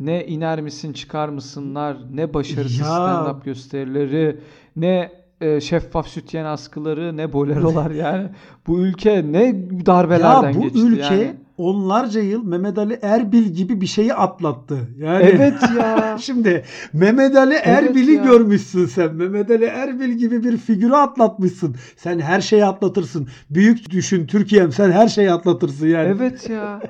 ne 0.00 0.26
iner 0.26 0.60
misin 0.60 0.92
çıkar 0.92 1.28
mısınlar, 1.28 1.96
ne 2.12 2.34
başarısız 2.34 2.78
Ya. 2.80 2.86
stand-up 2.86 3.44
gösterileri, 3.44 4.40
ne 4.76 5.12
e, 5.40 5.60
şeffaf 5.60 6.08
sütyen 6.08 6.44
askıları, 6.44 7.16
ne 7.16 7.32
bolerolar 7.32 7.90
yani. 8.04 8.28
Bu 8.66 8.80
ülke 8.80 9.32
ne 9.32 9.70
darbelerden 9.86 10.50
Ya 10.52 10.54
bu 10.54 10.62
geçti 10.62 10.78
ülke 10.78 11.14
yani. 11.14 11.36
Onlarca 11.58 12.20
yıl 12.20 12.44
Mehmet 12.44 12.78
Ali 12.78 12.98
Erbil 13.02 13.42
gibi 13.42 13.80
bir 13.80 13.86
şeyi 13.86 14.14
atlattı. 14.14 14.78
Yani 14.98 15.24
Evet 15.24 15.62
ya. 15.78 16.18
Şimdi 16.20 16.64
Mehmet 16.92 17.36
Ali 17.36 17.54
Erbil'i 17.54 18.12
ya. 18.12 18.24
görmüşsün 18.24 18.86
sen. 18.86 19.14
Mehmet 19.14 19.50
Ali 19.50 19.64
Erbil 19.64 20.10
gibi 20.10 20.44
bir 20.44 20.56
figürü 20.56 20.94
atlatmışsın. 20.94 21.76
Sen 21.96 22.18
her 22.20 22.40
şeyi 22.40 22.64
atlatırsın. 22.64 23.28
Büyük 23.50 23.90
düşün 23.90 24.26
Türkiye'm 24.26 24.72
sen 24.72 24.90
her 24.90 25.08
şeyi 25.08 25.32
atlatırsın 25.32 25.86
yani. 25.88 26.08
Evet 26.18 26.50
ya. 26.50 26.80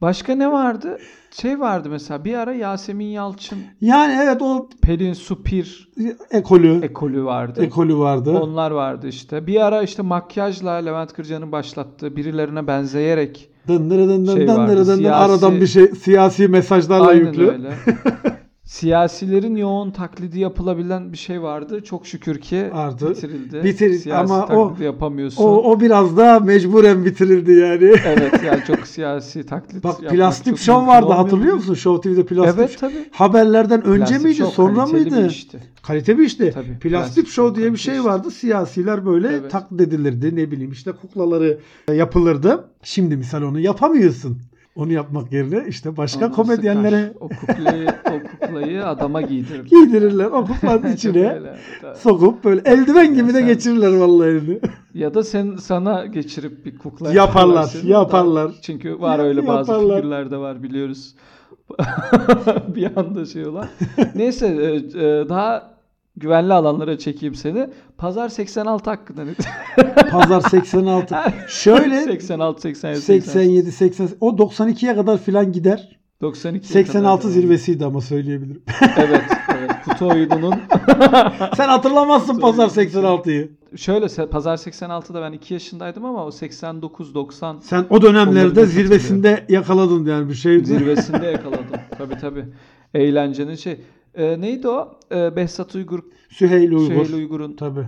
Başka 0.00 0.34
ne 0.34 0.52
vardı? 0.52 0.98
Şey 1.30 1.60
vardı 1.60 1.88
mesela 1.90 2.24
bir 2.24 2.34
ara 2.34 2.52
Yasemin 2.54 3.06
Yalçın, 3.06 3.58
Yani 3.80 4.18
evet 4.22 4.42
o 4.42 4.68
Pelin 4.82 5.12
Supir 5.12 5.88
ekolü 6.30 6.84
ekolü 6.84 7.24
vardı. 7.24 7.62
ekolü 7.64 7.96
vardı. 7.96 8.38
Onlar 8.38 8.70
vardı 8.70 9.08
işte. 9.08 9.46
Bir 9.46 9.66
ara 9.66 9.82
işte 9.82 10.02
makyajla 10.02 10.72
Levent 10.72 11.12
Kırca'nın 11.12 11.52
başlattığı 11.52 12.16
birilerine 12.16 12.66
benzeyerek 12.66 13.50
Dındırı 13.68 14.08
dındırı 14.08 14.36
Şey 14.36 14.48
dındırı 14.48 14.86
dındırı 14.86 15.02
siyasi- 15.02 15.14
aradan 15.32 15.60
bir 15.60 15.66
şey 15.66 15.86
siyasi 15.86 16.48
mesajlarla 16.48 17.06
aynen 17.06 17.24
yüklü. 17.26 17.50
öyle. 17.50 17.72
Siyasilerin 18.64 19.56
yoğun 19.56 19.90
taklidi 19.90 20.40
yapılabilen 20.40 21.12
bir 21.12 21.16
şey 21.16 21.42
vardı. 21.42 21.84
Çok 21.84 22.06
şükür 22.06 22.40
ki 22.40 22.70
Vardı. 22.72 23.10
bitirildi. 23.10 23.64
Bitirildi 23.64 23.98
Siyasi 23.98 24.32
ama 24.34 24.46
o- 24.46 24.76
yapamıyorsun. 24.82 25.42
O, 25.44 25.46
o 25.72 25.80
biraz 25.80 26.16
da 26.16 26.40
mecburen 26.40 27.04
bitirildi 27.04 27.52
yani. 27.52 27.92
Evet 28.06 28.32
yani 28.46 28.60
çok 28.66 28.86
siyasi 28.86 29.46
taklit 29.46 29.84
Bak 29.84 30.00
plastik 30.00 30.58
şov 30.58 30.86
vardı 30.86 31.06
olmuyor 31.06 31.22
hatırlıyor 31.24 31.54
musun? 31.54 31.74
Show 31.74 32.10
TV'de 32.10 32.26
plastik 32.26 32.58
Evet 32.58 32.76
tabii. 32.80 33.08
Haberlerden 33.12 33.84
önce 33.86 34.04
Plastik 34.04 34.24
miydi 34.24 34.44
sonra 34.52 34.84
kaliteli 34.84 35.06
bir 35.06 35.10
mıydı? 35.12 35.26
işti. 35.26 35.58
Kalite 35.82 36.18
bir 36.18 36.24
işte. 36.26 36.50
Tabii, 36.50 36.66
Plastik, 36.66 36.90
plastik 36.90 37.28
Show 37.28 37.60
diye 37.60 37.72
bir 37.72 37.78
şey 37.78 38.04
vardı. 38.04 38.30
Siyasiler 38.30 39.06
böyle 39.06 39.28
Evet. 39.28 39.50
taklit 39.50 39.80
edilirdi. 39.80 40.36
Ne 40.36 40.50
bileyim 40.50 40.72
işte 40.72 40.92
kuklaları 40.92 41.58
yapılırdı. 41.94 42.64
Şimdi 42.82 43.16
misal 43.16 43.42
onu 43.42 43.60
yapamıyorsun. 43.60 44.38
Onu 44.76 44.92
yapmak 44.92 45.32
yerine 45.32 45.64
işte 45.68 45.96
başka 45.96 46.26
Onu 46.26 46.32
komedyenlere 46.34 47.00
sıkar. 47.06 47.14
o 47.20 47.28
kuklayı, 47.28 47.88
o 47.88 48.23
kuklayı 48.40 48.86
adama 48.86 49.22
giydirir. 49.22 49.64
giydirirler. 49.64 50.24
O 50.24 50.44
kuklanın 50.44 50.92
içine 50.94 51.34
öyle, 51.34 51.56
sokup 51.96 52.44
böyle 52.44 52.60
eldiven 52.64 53.14
gibi 53.14 53.28
de 53.28 53.32
sen- 53.32 53.46
geçirirler 53.46 53.96
vallahi 53.96 54.28
elini. 54.28 54.60
Ya 54.94 55.14
da 55.14 55.22
sen 55.22 55.56
sana 55.56 56.06
geçirip 56.06 56.66
bir 56.66 56.78
kukla 56.78 57.12
Yaparlar, 57.12 57.70
yaparlar. 57.84 58.52
Çünkü 58.62 59.00
var 59.00 59.18
öyle 59.18 59.46
bazı 59.46 59.72
yaparlar. 59.72 59.96
figürlerde 59.96 60.36
var 60.36 60.62
biliyoruz. 60.62 61.14
bir 62.74 62.96
anda 62.96 63.26
şey 63.26 63.46
olan. 63.46 63.66
Neyse 64.14 64.46
e, 64.46 64.74
e, 64.76 65.28
daha 65.28 65.74
güvenli 66.16 66.52
alanlara 66.52 66.98
çekeyim 66.98 67.34
seni. 67.34 67.68
Pazar 67.98 68.28
86 68.28 68.90
hakkında 68.90 69.24
ne? 69.24 69.34
Pazar 70.10 70.40
86. 70.40 71.16
Şöyle 71.48 72.00
86 72.00 72.60
87 72.60 73.00
87 73.00 73.72
80 73.72 74.08
o 74.20 74.30
92'ye 74.30 74.94
kadar 74.94 75.18
filan 75.18 75.52
gider. 75.52 75.98
92 76.20 76.68
86 76.68 77.28
zirvesiydi 77.30 77.84
ama 77.84 78.00
söyleyebilirim. 78.00 78.62
Evet, 78.96 79.22
evet. 79.58 79.70
Kutu 79.84 80.08
oyununun 80.08 80.54
Sen 81.56 81.68
hatırlamazsın 81.68 82.40
pazar 82.40 82.68
Söyleyeyim. 82.68 83.04
86'yı. 83.04 83.48
şöyle 83.76 84.26
Pazar 84.30 84.56
86'da 84.56 85.22
ben 85.22 85.32
2 85.32 85.54
yaşındaydım 85.54 86.04
ama 86.04 86.24
o 86.26 86.30
89 86.30 87.14
90 87.14 87.58
Sen 87.60 87.86
o 87.90 88.02
dönemlerde 88.02 88.66
zirvesinde 88.66 89.44
yakaladın 89.48 90.04
yani 90.06 90.28
bir 90.28 90.34
şey. 90.34 90.64
zirvesinde 90.64 91.26
yakaladım. 91.32 91.64
Tabii 91.98 92.18
tabii. 92.20 92.44
Eğlencenin 92.94 93.54
şey. 93.54 93.80
E, 94.14 94.40
neydi 94.40 94.68
o? 94.68 94.98
E, 95.12 95.36
Behzat 95.36 95.74
Uygur, 95.74 96.00
Süheyl 96.28 96.72
Uygur. 96.72 96.86
Süheyl 96.86 97.12
Uygur'un 97.14 97.56
Tabii. 97.56 97.86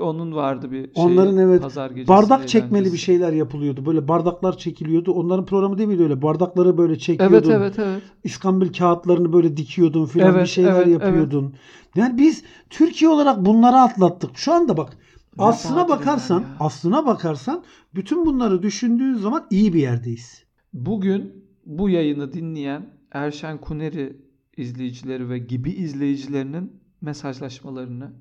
Onun 0.00 0.34
vardı 0.34 0.70
bir 0.70 0.94
şey. 0.94 1.04
Onların 1.04 1.36
evet, 1.38 1.62
Pazar 1.62 1.90
gecesi 1.90 2.08
Bardak 2.08 2.48
çekmeli 2.48 2.72
eğlencesi. 2.74 2.92
bir 2.92 2.98
şeyler 2.98 3.32
yapılıyordu. 3.32 3.86
Böyle 3.86 4.08
bardaklar 4.08 4.56
çekiliyordu. 4.58 5.12
Onların 5.12 5.44
programı 5.44 5.78
değil 5.78 5.88
miydi 5.88 6.02
öyle? 6.02 6.22
Bardakları 6.22 6.78
böyle 6.78 6.98
çekiyordun. 6.98 7.34
Evet 7.34 7.48
evet 7.48 7.78
evet. 7.78 8.02
İskambil 8.24 8.72
kağıtlarını 8.72 9.32
böyle 9.32 9.56
dikiyordun 9.56 10.06
filan 10.06 10.30
Evet, 10.30 10.42
bir 10.42 10.48
şeyler 10.48 10.72
evet, 10.76 10.86
yapıyordun. 10.86 11.54
Yani 11.96 12.18
biz 12.18 12.44
Türkiye 12.70 13.10
olarak 13.10 13.44
bunları 13.46 13.76
atlattık. 13.76 14.30
Şu 14.34 14.52
anda 14.52 14.76
bak 14.76 14.96
Ne 15.38 15.44
aslına 15.44 15.88
bakarsan, 15.88 16.40
ya. 16.40 16.46
aslına 16.60 17.06
bakarsan 17.06 17.62
bütün 17.94 18.26
bunları 18.26 18.62
düşündüğün 18.62 19.14
zaman 19.14 19.46
iyi 19.50 19.74
bir 19.74 19.80
yerdeyiz. 19.80 20.44
Bugün 20.72 21.44
bu 21.66 21.88
yayını 21.88 22.32
dinleyen 22.32 22.86
Erşen 23.12 23.58
Kuneri 23.58 24.16
izleyicileri 24.56 25.28
ve 25.30 25.38
gibi 25.38 25.70
izleyicilerinin 25.70 26.72
mesajlaşmalarını, 27.00 28.12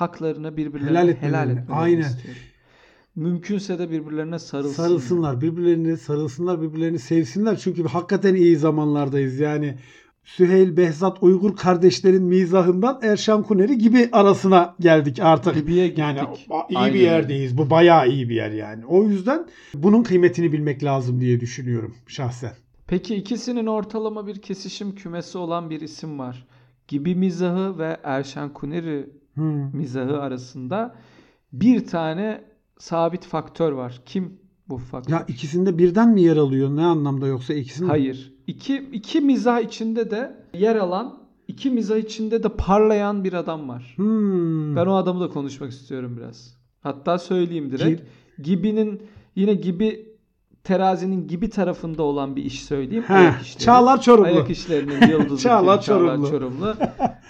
haklarını 0.00 0.56
birbirlerine 0.56 0.90
Helal 0.90 1.08
helal, 1.08 1.50
etmelerini. 1.50 1.72
Aynen. 1.72 2.00
istiyorum. 2.00 2.40
Mümkünse 3.16 3.78
de 3.78 3.90
birbirlerine 3.90 4.38
sarılsınlar. 4.38 4.88
Sarılsınlar, 4.88 5.40
birbirlerini 5.40 5.96
sarılsınlar, 5.96 6.62
birbirlerini 6.62 6.98
sevsinler. 6.98 7.56
Çünkü 7.56 7.84
hakikaten 7.84 8.34
iyi 8.34 8.56
zamanlardayız. 8.56 9.40
Yani 9.40 9.74
Süheyl, 10.24 10.76
Behzat, 10.76 11.22
Uygur 11.22 11.56
kardeşlerin 11.56 12.22
mizahından 12.22 13.00
Erşan 13.02 13.42
Kuneri 13.42 13.78
gibi 13.78 14.08
arasına 14.12 14.74
geldik 14.80 15.18
artık. 15.22 15.54
Gibiye 15.54 15.86
gittik. 15.86 15.98
Yani 15.98 16.20
iyi 16.70 16.78
Aynen 16.78 16.94
bir 16.94 17.00
yerdeyiz. 17.00 17.58
Bu 17.58 17.70
bayağı 17.70 18.08
iyi 18.08 18.28
bir 18.28 18.34
yer 18.34 18.50
yani. 18.50 18.86
O 18.86 19.04
yüzden 19.04 19.46
bunun 19.74 20.02
kıymetini 20.02 20.52
bilmek 20.52 20.84
lazım 20.84 21.20
diye 21.20 21.40
düşünüyorum 21.40 21.94
şahsen. 22.06 22.52
Peki 22.86 23.14
ikisinin 23.14 23.66
ortalama 23.66 24.26
bir 24.26 24.42
kesişim 24.42 24.94
kümesi 24.94 25.38
olan 25.38 25.70
bir 25.70 25.80
isim 25.80 26.18
var. 26.18 26.46
Gibi 26.88 27.14
mizahı 27.14 27.78
ve 27.78 27.96
Erşen 28.02 28.52
Kuneri 28.52 29.06
Hmm. 29.38 29.76
mizahı 29.76 30.20
arasında 30.20 30.94
bir 31.52 31.86
tane 31.86 32.44
sabit 32.78 33.24
faktör 33.24 33.72
var. 33.72 34.02
Kim 34.06 34.40
bu 34.68 34.78
faktör? 34.78 35.12
Ya 35.12 35.24
ikisinde 35.28 35.78
birden 35.78 36.08
mi 36.10 36.22
yer 36.22 36.36
alıyor? 36.36 36.76
Ne 36.76 36.84
anlamda 36.84 37.26
yoksa 37.26 37.54
ikisinin? 37.54 37.88
Hayır. 37.88 38.34
İki, 38.46 38.76
iki 38.92 39.20
mizah 39.20 39.60
içinde 39.60 40.10
de 40.10 40.36
yer 40.54 40.76
alan, 40.76 41.18
iki 41.48 41.70
mizah 41.70 41.96
içinde 41.96 42.42
de 42.42 42.48
parlayan 42.48 43.24
bir 43.24 43.32
adam 43.32 43.68
var. 43.68 43.94
Hmm. 43.96 44.76
Ben 44.76 44.86
o 44.86 44.94
adamı 44.94 45.20
da 45.20 45.28
konuşmak 45.28 45.70
istiyorum 45.70 46.16
biraz. 46.16 46.58
Hatta 46.80 47.18
söyleyeyim 47.18 47.70
direkt. 47.70 48.02
Gibi'nin 48.42 49.02
yine 49.36 49.54
gibi 49.54 50.07
terazinin 50.64 51.28
gibi 51.28 51.50
tarafında 51.50 52.02
olan 52.02 52.36
bir 52.36 52.44
iş 52.44 52.64
söyleyeyim. 52.64 53.04
Heh, 53.06 53.14
Ayak 53.14 53.42
işleri. 53.42 53.64
Çağlar 53.64 54.00
Çorumlu. 54.00 54.26
Ayak 54.26 54.50
işlerinin 54.50 55.08
yıldızı 55.08 55.42
Çağlar 55.42 55.80
kim? 55.80 55.86
Çağlar 55.86 56.08
Çorumlu. 56.26 56.30
Çorumlu. 56.30 56.74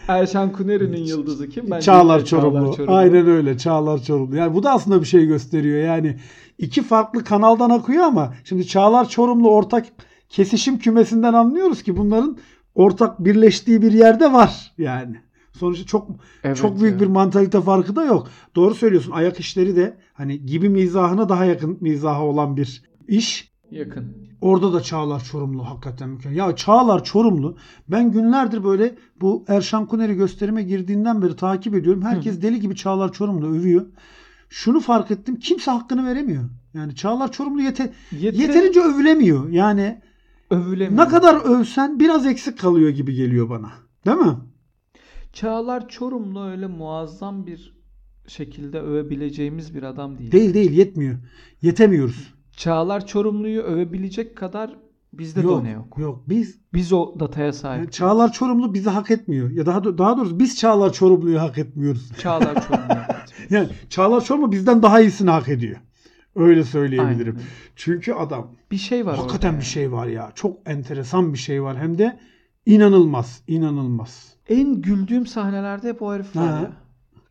Erşen 0.09 0.53
Kuneri'nin 0.53 1.05
yıldızı 1.05 1.49
kim? 1.49 1.71
Bence 1.71 1.85
Çağlar 1.85 2.19
yine 2.19 2.27
Çorumlu. 2.27 2.75
Aynen 2.87 3.27
öyle. 3.27 3.59
Çağlar 3.59 4.03
Çorumlu. 4.03 4.37
Yani 4.37 4.55
bu 4.55 4.63
da 4.63 4.71
aslında 4.73 5.01
bir 5.01 5.07
şey 5.07 5.27
gösteriyor. 5.27 5.83
Yani 5.83 6.17
iki 6.59 6.83
farklı 6.83 7.25
kanaldan 7.25 7.71
akıyor 7.71 8.03
ama 8.05 8.35
şimdi 8.45 8.67
Çağlar 8.67 9.09
Çorumlu 9.09 9.51
ortak 9.51 9.87
kesişim 10.29 10.79
kümesinden 10.79 11.33
anlıyoruz 11.35 11.83
ki 11.83 11.97
bunların 11.97 12.39
ortak 12.75 13.25
birleştiği 13.25 13.83
bir 13.83 13.93
yerde 13.93 14.33
var 14.33 14.73
yani. 14.79 15.17
Sonuçta 15.53 15.87
çok 15.87 16.09
Evet 16.45 16.57
çok 16.57 16.81
büyük 16.81 16.95
ya. 16.95 17.01
bir 17.01 17.07
mantalite 17.13 17.61
farkı 17.61 17.97
da 17.97 18.05
yok. 18.05 18.29
Doğru 18.57 18.75
söylüyorsun. 18.75 19.13
Ayak 19.13 19.41
işleri 19.41 19.77
de 19.77 19.97
hani 20.13 20.47
gibi 20.47 20.69
mizahına 20.69 21.29
daha 21.29 21.45
yakın 21.45 21.79
mizaha 21.81 22.25
olan 22.25 22.57
bir 22.57 22.88
iş. 23.09 23.53
Yakın. 23.71 24.17
Orada 24.41 24.73
da 24.73 24.81
Çağlar 24.83 25.25
Çorumlu 25.25 25.67
hakikaten 25.67 26.09
mükemmel. 26.09 26.39
Ya 26.39 26.57
Çağlar 26.57 27.05
Çorumlu 27.05 27.57
ben 27.89 28.13
günlerdir 28.13 28.65
böyle 28.65 28.95
bu 29.21 29.45
Erşan 29.49 29.87
Kuneri 29.87 30.15
gösterime 30.15 30.63
girdiğinden 30.63 31.23
beri 31.23 31.37
takip 31.37 31.75
ediyorum. 31.75 32.03
Herkes 32.03 32.43
deli 32.43 32.61
gibi 32.61 32.77
Çağlar 32.77 33.13
Çorumlu 33.13 33.47
övüyor. 33.47 33.87
Şunu 34.49 34.81
fark 34.81 35.11
ettim. 35.11 35.37
Kimse 35.37 35.71
hakkını 35.71 36.07
veremiyor. 36.07 36.45
Yani 36.75 36.95
Çağlar 36.95 37.33
Çorumlu 37.33 37.63
yete, 37.63 37.93
Yeteri- 38.13 38.41
yeterince 38.43 38.81
övülemiyor. 38.81 39.49
Yani 39.49 40.01
övülemiyor. 40.51 41.05
ne 41.05 41.09
kadar 41.09 41.35
övsen 41.35 42.01
biraz 42.01 42.27
eksik 42.27 42.59
kalıyor 42.59 42.91
gibi 42.91 43.15
geliyor 43.15 43.51
bana. 43.51 43.71
Değil 44.07 44.17
mi? 44.17 44.37
Çağlar 45.33 45.89
Çorumlu 45.89 46.45
öyle 46.45 46.67
muazzam 46.67 47.47
bir 47.47 47.75
şekilde 48.27 48.81
övebileceğimiz 48.81 49.75
bir 49.75 49.83
adam 49.83 50.19
değil. 50.19 50.33
Değil 50.33 50.55
değil 50.55 50.71
yetmiyor. 50.73 51.19
Yetemiyoruz. 51.63 52.35
Çağlar 52.59 53.07
Çorumlu'yu 53.07 53.63
övebilecek 53.63 54.37
kadar 54.37 54.77
bizde 55.13 55.43
de 55.43 55.47
yok, 55.47 55.61
o 55.61 55.65
ne 55.65 55.71
yok. 55.71 55.99
Yok. 55.99 56.23
Biz 56.29 56.59
Biz 56.75 56.93
o 56.93 57.15
dataya 57.21 57.53
sahip. 57.53 57.81
yani 57.81 57.91
Çağlar 57.91 58.33
Çorumlu 58.33 58.75
bizi 58.75 58.91
hak 58.91 59.11
etmiyor. 59.11 59.51
Ya 59.51 59.67
daha 59.67 59.99
daha 59.99 60.17
doğrusu 60.17 60.39
biz 60.41 60.57
Çağlar 60.57 60.93
Çorumlu'yu 60.93 61.41
hak 61.41 61.59
etmiyoruz. 61.59 62.11
Çağlar 62.19 62.55
Çorumlu. 62.69 63.03
Yani 63.51 63.69
Çağlar 63.91 64.21
Çorumlu 64.25 64.53
bizden 64.53 64.83
daha 64.83 65.01
iyisini 65.01 65.31
hak 65.31 65.49
ediyor. 65.49 65.77
Öyle 66.37 66.65
söyleyebilirim. 66.65 67.35
Aynen. 67.37 67.49
Çünkü 67.77 68.13
adam 68.13 68.51
bir 68.71 68.77
şey 68.77 69.07
var 69.07 69.17
hakikaten 69.17 69.49
orada 69.49 69.61
bir 69.61 69.65
şey 69.67 69.93
var 69.93 70.07
ya. 70.07 70.33
Çok 70.35 70.57
enteresan 70.67 71.33
bir 71.33 71.39
şey 71.39 71.63
var. 71.63 71.79
Hem 71.79 71.99
de 71.99 72.19
inanılmaz. 72.67 73.43
inanılmaz. 73.49 74.33
En 74.49 74.75
güldüğüm 74.83 75.27
sahnelerde 75.27 75.89
hep 75.89 76.03
o 76.03 76.15
herif 76.15 76.37
var 76.37 76.49
Ha. 76.49 76.59
ya. 76.61 76.73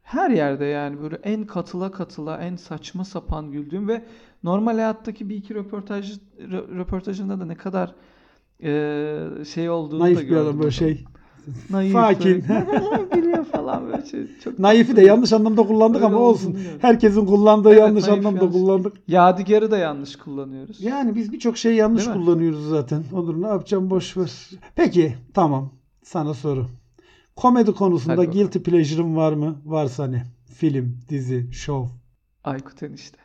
Her 0.04 0.30
yerde 0.30 0.66
yani 0.66 1.02
böyle 1.02 1.16
en 1.24 1.46
katıla 1.46 1.92
katıla 1.92 2.38
en 2.38 2.56
saçma 2.56 3.06
sapan 3.06 3.52
güldüğüm 3.52 3.88
ve 3.88 4.06
normal 4.44 4.74
hayattaki 4.74 5.30
bir 5.30 5.36
iki 5.36 5.56
röportaj 5.56 6.12
rö- 6.40 6.78
röportajında 6.78 7.40
da 7.40 7.46
ne 7.46 7.56
kadar 7.56 7.96
eee, 8.60 9.28
şey 9.54 9.70
olduğunu 9.70 10.00
da 10.00 10.04
Naif 10.04 10.20
bir 10.20 10.24
gördüm. 10.24 10.44
adam 10.48 10.60
böyle 10.60 10.72
şey. 10.72 11.06
Naif, 11.70 11.92
sakin. 11.94 12.44
böyle 12.50 13.06
gülüyor 13.16 13.46
falan 13.46 13.88
böyle 13.88 14.06
şey. 14.06 14.28
Çok 14.44 14.60
Naifi 14.60 14.96
de 14.96 15.02
yanlış 15.06 15.34
anlamda 15.34 15.64
kullandık 15.68 16.04
ama 16.04 16.18
olsun. 16.20 16.54
gördüm. 16.54 16.66
Herkesin 16.82 17.26
kullandığı 17.26 17.70
Evet, 17.70 17.80
yanlış 17.80 18.08
anlamda 18.08 18.38
yanlış. 18.40 18.54
kullandık. 18.54 18.94
Yadigar'ı 19.08 19.72
da 19.72 19.78
yanlış 19.78 20.16
kullanıyoruz. 20.16 20.82
Yani 20.84 21.16
biz 21.16 21.32
birçok 21.32 21.58
şey 21.58 21.76
yanlış 21.76 22.06
Değil 22.06 22.18
mi? 22.18 22.26
kullanıyoruz 22.26 22.70
zaten. 22.70 23.04
Olur 23.14 23.42
ne 23.42 23.48
yapacağım 23.48 23.90
boş 23.90 24.18
ver. 24.18 24.32
Peki 24.76 25.16
tamam. 25.34 25.74
Sana 26.04 26.34
soru. 26.34 26.66
Komedi 27.36 27.72
konusunda 27.72 28.22
Hadi 28.22 28.30
guilty 28.32 28.60
pleasure'ın 28.60 29.16
var 29.16 29.34
mı? 29.34 29.56
Varsa 29.66 30.08
ne? 30.08 30.24
Film, 30.56 30.98
dizi, 31.10 31.48
show. 31.54 31.94
Aykut 32.44 32.84
Enişte. 32.84 33.18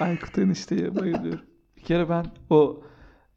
Aykut 0.00 0.38
Enişte'ye 0.38 0.94
bayılıyorum. 0.96 1.40
Bir 1.76 1.82
kere 1.82 2.08
ben 2.08 2.26
o 2.50 2.80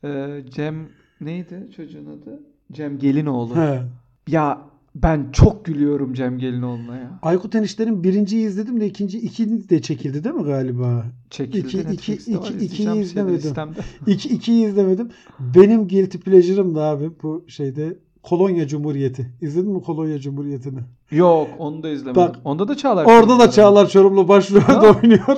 Ee, 0.05 0.41
Cem 0.50 0.75
neydi 1.22 1.70
çocuğun 1.75 2.05
adı? 2.05 2.39
Cem 2.72 3.00
Gelinoğlu. 3.00 3.55
He. 3.55 3.82
Ya 4.27 4.62
ben 4.96 5.29
çok 5.32 5.65
gülüyorum 5.65 6.13
Cem 6.13 6.38
Gelinoğlu'na 6.38 6.96
ya. 6.98 7.20
Aykut 7.22 7.55
Enişler'in 7.55 8.03
birinciyi 8.03 8.48
izledim 8.48 8.79
de 8.79 8.88
ikinci 8.88 9.20
ikinci 9.20 9.70
de 9.70 9.82
çekildi 9.82 10.24
değil 10.24 10.36
mi 10.36 10.43
galiba? 10.43 11.05
Çekildi 11.29 11.67
İki- 11.67 11.77
iki- 11.77 12.13
iki- 12.13 12.13
İzleyeceğim 12.13 12.60
ikiyi 12.62 13.00
izlemedim. 13.00 13.53
İki, 14.08 14.29
ikiyi 14.29 14.65
izlemedim. 14.67 15.10
Benim 15.39 15.88
guilty 15.88 16.17
pleasure'ım 16.17 16.75
da 16.75 16.82
abi 16.84 17.12
bu 17.24 17.46
şeyde 17.48 17.98
Kolonya 18.24 18.67
Cumhuriyeti. 18.67 19.32
İzledin 19.41 19.72
mi 19.72 19.82
Kolonya 19.82 20.20
Cumhuriyeti'ni? 20.20 20.79
Yok 21.12 21.48
onu 21.58 21.84
da 21.84 21.89
izlemedim. 21.89 22.22
Bak, 22.22 22.36
Onda 22.43 22.67
da 22.67 22.77
Çağlar. 22.77 23.05
Orada 23.05 23.39
da. 23.39 23.51
Çağlar 23.51 23.89
Çorumlu 23.89 24.27
başrolde 24.27 24.88
oynuyor. 24.88 25.38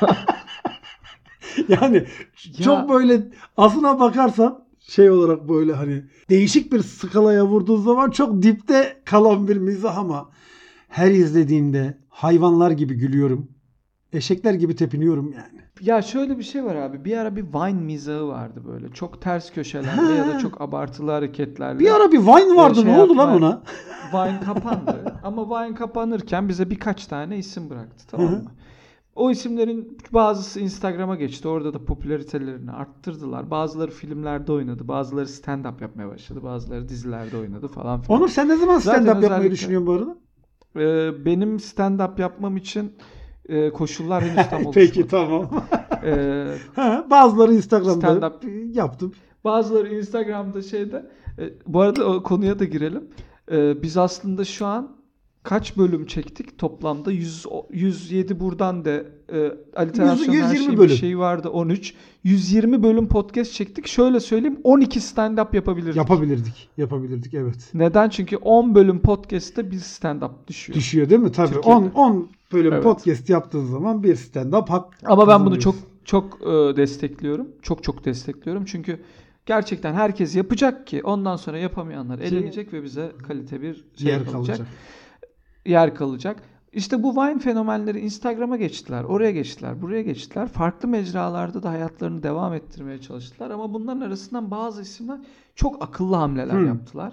yani 1.68 1.96
Ya- 2.58 2.64
çok 2.64 2.88
böyle 2.90 3.22
aslına 3.56 4.00
bakarsan 4.00 4.64
şey 4.80 5.10
olarak 5.10 5.48
böyle 5.48 5.72
hani 5.72 6.04
değişik 6.30 6.72
bir 6.72 6.82
skalaya 6.82 7.46
vurduğun 7.46 7.80
zaman 7.80 8.10
çok 8.10 8.42
dipte 8.42 8.96
kalan 9.04 9.48
bir 9.48 9.56
mizah 9.56 9.98
ama 9.98 10.30
her 10.88 11.10
izlediğimde 11.10 11.98
hayvanlar 12.08 12.70
gibi 12.70 12.94
gülüyorum. 12.94 13.48
Eşekler 14.12 14.54
gibi 14.54 14.76
tepiniyorum 14.76 15.32
yani. 15.32 15.60
Ya 15.80 16.02
şöyle 16.02 16.38
bir 16.38 16.42
şey 16.42 16.64
var 16.64 16.74
abi. 16.74 17.04
Bir 17.04 17.16
ara 17.16 17.36
bir 17.36 17.42
Vine 17.42 17.80
mizahı 17.80 18.28
vardı 18.28 18.62
böyle. 18.68 18.88
Çok 18.92 19.22
ters 19.22 19.52
köşelerle 19.52 20.12
ya 20.12 20.26
da 20.26 20.38
çok 20.38 20.60
abartılı 20.60 21.10
hareketlerle. 21.10 21.78
Bir 21.78 21.90
ara 21.96 22.12
bir 22.12 22.18
Vine 22.18 22.56
vardı. 22.56 22.74
şey 22.74 22.84
ne 22.84 22.98
oldu 23.02 23.16
lan 23.16 23.30
ona? 23.30 23.62
Vine 24.12 24.40
kapandı. 24.40 25.18
Ama 25.24 25.64
Vine 25.64 25.74
kapanırken 25.74 26.48
bize 26.48 26.70
birkaç 26.70 27.06
tane 27.06 27.38
isim 27.38 27.70
bıraktı 27.70 28.04
tamam 28.10 28.32
mı? 28.32 28.44
O 29.16 29.30
isimlerin 29.30 29.98
bazısı 30.12 30.60
Instagram'a 30.60 31.14
geçti. 31.16 31.48
Orada 31.48 31.74
da 31.74 31.84
popülaritelerini 31.84 32.70
arttırdılar. 32.72 33.50
Bazıları 33.50 33.90
filmlerde 33.90 34.52
oynadı. 34.52 34.88
Bazıları 34.88 35.26
stand-up 35.26 35.82
yapmaya 35.82 36.08
başladı. 36.08 36.42
Bazıları 36.42 36.88
dizilerde 36.88 37.36
oynadı 37.36 37.68
falan 37.68 38.00
filan. 38.02 38.18
Onur 38.20 38.28
sen 38.28 38.48
ne 38.48 38.56
zaman 38.56 38.78
stand-up 38.78 39.06
yapmayı 39.06 39.24
özellikle- 39.24 39.50
düşünüyorsun 39.50 39.86
bu 39.86 39.92
arada? 39.92 40.16
Ee, 40.76 41.24
benim 41.24 41.56
stand-up 41.56 42.20
yapmam 42.20 42.56
için 42.56 42.92
e, 43.48 43.70
koşullar 43.70 44.24
henüz 44.24 44.48
tam 44.50 44.58
oluşmadı. 44.66 44.74
Peki 44.74 45.08
tamam. 45.08 45.50
Ee, 46.04 46.46
Ha, 46.74 47.06
Bazıları 47.10 47.54
Instagram'da 47.54 48.06
Stand-up. 48.06 48.76
yaptım. 48.76 49.12
Bazıları 49.44 49.94
Instagram'da 49.94 50.62
şeyde. 50.62 51.10
E, 51.38 51.42
bu 51.66 51.80
arada 51.80 52.04
o 52.04 52.22
konuya 52.22 52.58
da 52.58 52.64
girelim. 52.64 53.04
E, 53.52 53.82
biz 53.82 53.96
aslında 53.96 54.44
şu 54.44 54.66
an 54.66 54.95
kaç 55.46 55.76
bölüm 55.76 56.06
çektik 56.06 56.58
toplamda? 56.58 57.10
100, 57.12 57.46
o- 57.50 57.66
107 57.72 58.40
buradan 58.40 58.84
da 58.84 58.90
e, 59.32 59.52
aliterasyon 59.76 60.34
her 60.34 60.40
120 60.40 60.56
şeyin 60.56 60.72
bir 60.72 60.78
bölüm. 60.78 60.96
şeyi 60.96 61.18
vardı 61.18 61.48
13. 61.48 61.94
120 62.24 62.82
bölüm 62.82 63.08
podcast 63.08 63.52
çektik. 63.52 63.86
Şöyle 63.86 64.20
söyleyeyim 64.20 64.58
12 64.64 65.00
stand-up 65.00 65.56
yapabilirdik. 65.56 65.96
Yapabilirdik. 65.96 66.68
Yapabilirdik 66.76 67.34
evet. 67.34 67.70
Neden? 67.74 68.08
Çünkü 68.08 68.36
10 68.36 68.74
bölüm 68.74 69.00
podcast'te 69.00 69.70
bir 69.70 69.76
stand-up 69.76 70.30
düşüyor. 70.48 70.76
Düşüyor 70.78 71.10
değil 71.10 71.20
mi? 71.20 71.32
Tabii. 71.32 71.52
Türkiye'de. 71.52 71.78
10 71.78 71.90
10 71.94 72.28
bölüm 72.52 72.72
Evet. 72.72 72.82
podcast 72.82 73.30
yaptığın 73.30 73.64
zaman 73.64 74.02
bir 74.02 74.16
stand-up 74.16 74.68
hak 74.68 74.84
Ama 75.04 75.28
ben 75.28 75.46
bunu 75.46 75.60
çok 75.60 75.74
çok 76.04 76.38
e, 76.42 76.76
destekliyorum. 76.76 77.48
Çok 77.62 77.82
çok 77.82 78.04
destekliyorum. 78.04 78.64
Çünkü 78.64 79.00
gerçekten 79.46 79.94
herkes 79.94 80.36
yapacak 80.36 80.86
ki 80.86 81.02
ondan 81.04 81.36
sonra 81.36 81.58
yapamayanlar 81.58 82.18
elenecek 82.18 82.72
ve 82.72 82.82
bize 82.82 83.12
kalite 83.26 83.62
bir 83.62 83.84
şey 83.96 84.08
yer 84.12 84.26
kalacak. 84.30 84.60
Yer 85.66 85.94
kalacak. 85.94 86.42
İşte 86.72 87.02
bu 87.02 87.16
Vine 87.16 87.38
fenomenleri 87.38 88.00
Instagram'a 88.00 88.56
geçtiler, 88.56 89.04
oraya 89.04 89.30
geçtiler, 89.30 89.82
buraya 89.82 90.02
geçtiler. 90.02 90.48
Farklı 90.48 90.88
mecralarda 90.88 91.62
da 91.62 91.70
hayatlarını 91.70 92.22
devam 92.22 92.54
ettirmeye 92.54 93.00
çalıştılar. 93.00 93.50
Ama 93.50 93.74
bunların 93.74 94.00
arasından 94.00 94.50
bazı 94.50 94.82
isimler 94.82 95.18
çok 95.54 95.82
akıllı 95.82 96.16
hamleler 96.16 96.52
Hmm. 96.52 96.66
yaptılar. 96.66 97.12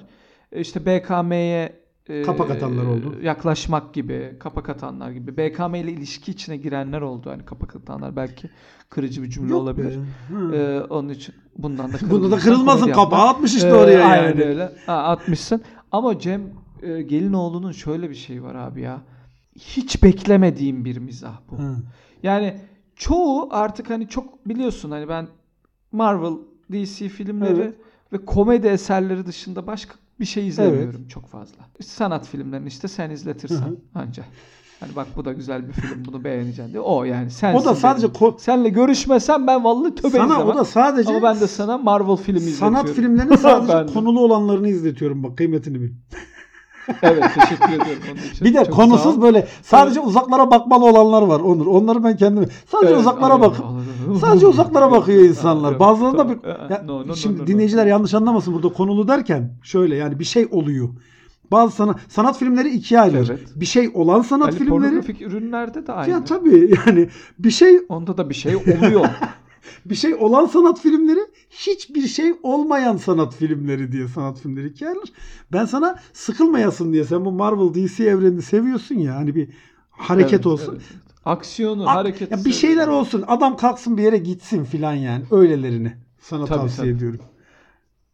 E, 0.51 0.61
İşte 0.61 0.85
BKM'ye 0.85 1.83
e, 2.09 2.21
Kapak 2.21 2.51
atanlar 2.51 2.85
oldu. 2.85 3.15
Yaklaşmak 3.21 3.93
gibi, 3.93 4.35
kapak 4.39 4.69
atanlar 4.69 5.11
gibi. 5.11 5.37
BKM 5.37 5.75
ile 5.75 5.91
ilişki 5.91 6.31
içine 6.31 6.57
girenler 6.57 7.01
oldu. 7.01 7.29
Hani 7.29 7.45
kapak 7.45 7.75
atanlar 7.75 8.15
belki 8.15 8.49
kırıcı 8.89 9.23
bir 9.23 9.29
cümle 9.29 9.51
Yok 9.51 9.61
olabilir. 9.61 9.99
Hı. 10.29 10.55
Ee, 10.55 10.81
onun 10.81 11.09
için 11.09 11.35
bundan 11.57 11.93
da 11.93 11.97
Bunda 12.01 12.11
da 12.11 12.37
kırılırsan 12.37 12.39
kırılmasın 12.39 12.91
kapağı 12.91 13.27
atmış 13.27 13.55
işte 13.55 13.67
Ee, 13.69 13.73
oraya 13.73 14.05
aynen 14.05 14.23
yani. 14.27 14.43
öyle. 14.43 14.71
Ha, 14.85 14.93
atmışsın. 15.03 15.61
Ama 15.91 16.19
Cem 16.19 16.41
e, 16.83 17.01
Gelinoğlu'nun 17.01 17.71
şöyle 17.71 18.09
bir 18.09 18.15
şeyi 18.15 18.43
var 18.43 18.55
abi 18.55 18.81
ya. 18.81 19.01
Hiç 19.55 20.03
beklemediğim 20.03 20.85
bir 20.85 20.97
mizah 20.97 21.37
bu. 21.51 21.57
Hı. 21.59 21.75
Yani 22.23 22.57
çoğu 22.95 23.47
artık 23.51 23.89
hani 23.89 24.07
çok 24.07 24.47
biliyorsun 24.49 24.91
hani 24.91 25.09
ben 25.09 25.27
Marvel, 25.91 26.33
DC 26.71 27.09
filmleri 27.09 27.61
Evet. 27.61 27.75
ve 28.13 28.25
komedi 28.25 28.67
eserleri 28.67 29.25
dışında 29.25 29.67
başka 29.67 29.95
bir 30.19 30.25
şey 30.25 30.47
izlemiyorum 30.47 31.07
çok 31.07 31.27
fazla. 31.27 31.57
Sanat 31.81 32.27
filmlerini 32.27 32.67
işte 32.67 32.87
sen 32.87 33.09
izletirsen 33.09 33.55
Hı 33.61 33.69
hı. 33.69 33.75
anca. 33.99 34.23
Hani 34.79 34.95
bak 34.95 35.07
bu 35.15 35.25
da 35.25 35.33
güzel 35.33 35.67
bir 35.67 35.73
film 35.73 36.05
bunu 36.05 36.23
beğeneceksin 36.23 36.73
diye. 36.73 36.81
O 36.81 37.03
yani 37.03 37.29
sen. 37.31 37.55
O 37.55 37.65
da 37.65 37.75
sadece 37.75 38.07
ko- 38.07 38.39
Senle 38.39 38.69
görüşmesem 38.69 39.47
ben 39.47 39.63
vallahi 39.63 39.95
töbe 39.95 40.09
sana 40.17 40.25
izlemem. 40.33 40.47
o 40.47 40.55
da 40.55 40.65
sadece 40.65 41.09
Ama 41.09 41.21
ben 41.23 41.39
de 41.41 41.47
sana 41.47 41.77
Marvel 41.77 42.15
filmi 42.15 42.39
izletiyorum. 42.39 42.75
sanat 42.75 42.89
filmlerinin 42.95 43.35
sadece 43.41 43.93
konulu 43.93 44.19
olanlarını 44.19 44.69
izletiyorum 44.69 45.23
bak 45.23 45.37
kıymetini 45.37 45.81
bil. 45.81 45.91
Evet 47.01 47.23
teşekkür 47.35 47.65
ediyorum 47.73 48.03
onun 48.11 48.31
için. 48.31 48.45
Bir 48.45 48.53
de 48.53 48.65
Çok 48.65 48.73
konusuz 48.75 49.21
böyle 49.21 49.47
sadece 49.61 49.99
uzaklara 49.99 50.51
bakmalı 50.51 50.85
olanlar 50.85 51.21
var 51.21 51.39
Onur. 51.39 51.65
Onları 51.65 52.03
ben 52.03 52.17
kendim 52.17 52.45
sadece 52.71 52.89
Evet, 52.89 52.99
uzaklara 53.01 53.33
anladım, 53.33 53.51
bak. 53.59 53.65
anladım. 53.65 54.19
Sadece 54.21 54.47
uzaklara 54.47 54.91
bakıyor 54.91 55.23
insanlar. 55.23 55.79
Bazıları 55.79 56.17
da 56.17 56.29
bir, 56.29 56.37
ya 56.69 56.83
No, 56.85 56.99
no, 57.01 57.07
no, 57.07 57.15
şimdi 57.15 57.37
no, 57.37 57.43
no. 57.43 57.47
dinleyiciler 57.47 57.85
yanlış 57.85 58.13
anlamasın 58.13 58.53
burada 58.53 58.69
konulu 58.73 59.07
derken 59.07 59.51
şöyle 59.63 59.95
yani 59.95 60.19
bir 60.19 60.23
şey 60.25 60.47
oluyor. 60.51 60.89
Bazı 61.51 61.75
sanat, 61.75 61.99
sanat 62.09 62.37
filmleri 62.37 62.69
ikiye 62.69 62.99
ayrılır. 63.01 63.29
Evet. 63.29 63.39
Bir 63.55 63.65
şey 63.65 63.91
olan 63.93 64.21
sanat 64.21 64.47
Ali 64.47 64.55
filmleri. 64.57 64.69
pornografik 64.69 65.21
ürünlerde 65.21 65.87
de 65.87 65.91
aynı. 65.93 66.11
Ya 66.11 66.23
tabii 66.23 66.73
yani 66.87 67.09
bir 67.39 67.51
şey 67.51 67.79
Onda 67.89 68.17
da 68.17 68.29
bir 68.29 68.35
şey 68.35 68.55
oluyor. 68.55 69.05
bir 69.85 69.95
şey 69.95 70.15
olan 70.15 70.45
sanat 70.45 70.79
filmleri 70.81 71.19
hiçbir 71.67 72.07
şey 72.07 72.33
olmayan 72.43 72.97
sanat 72.97 73.35
filmleri 73.35 73.91
diye 73.91 74.07
sanat 74.07 74.39
filmleri 74.39 74.67
ikiye 74.67 74.89
ayrılır. 74.89 75.11
Ben 75.51 75.65
sana 75.65 75.99
sıkılmayasın 76.13 76.93
diye 76.93 77.03
sen 77.03 77.25
bu 77.25 77.31
Marvel 77.31 77.73
DC 77.73 78.03
evrenini 78.03 78.41
seviyorsun 78.41 78.95
ya 78.95 79.15
hani 79.15 79.35
bir 79.35 79.49
hareket 79.89 80.33
Evet, 80.33 80.45
olsun. 80.45 80.73
evet. 80.73 80.83
Aksiyonu, 81.25 81.89
Ak- 81.89 81.95
hareketi. 81.95 82.33
ya 82.33 82.45
bir 82.45 82.51
şeyler 82.53 82.87
olsun. 82.87 83.23
Adam 83.27 83.57
kalksın 83.57 83.97
bir 83.97 84.03
yere 84.03 84.17
gitsin 84.17 84.63
filan 84.63 84.93
yani. 84.93 85.23
Öylelerini 85.31 85.93
sana 86.19 86.45
Tabii, 86.45 86.59
tavsiye 86.59 86.87
tabii. 86.87 86.97
ediyorum. 86.97 87.19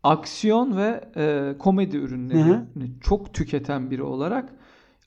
Aksiyon 0.04 0.78
ve 0.78 1.04
e, 1.16 1.56
komedi 1.60 1.98
ürünlerini 1.98 2.92
çok 3.02 3.34
tüketen 3.34 3.92
biri 3.92 4.04
olarak 4.04 4.50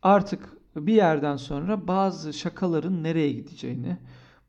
artık 0.03 0.49
bir 0.77 0.95
yerden 0.95 1.37
sonra 1.37 1.89
bazı 1.89 2.33
şakaların 2.33 3.03
nereye 3.03 3.33
gideceğini, 3.33 3.97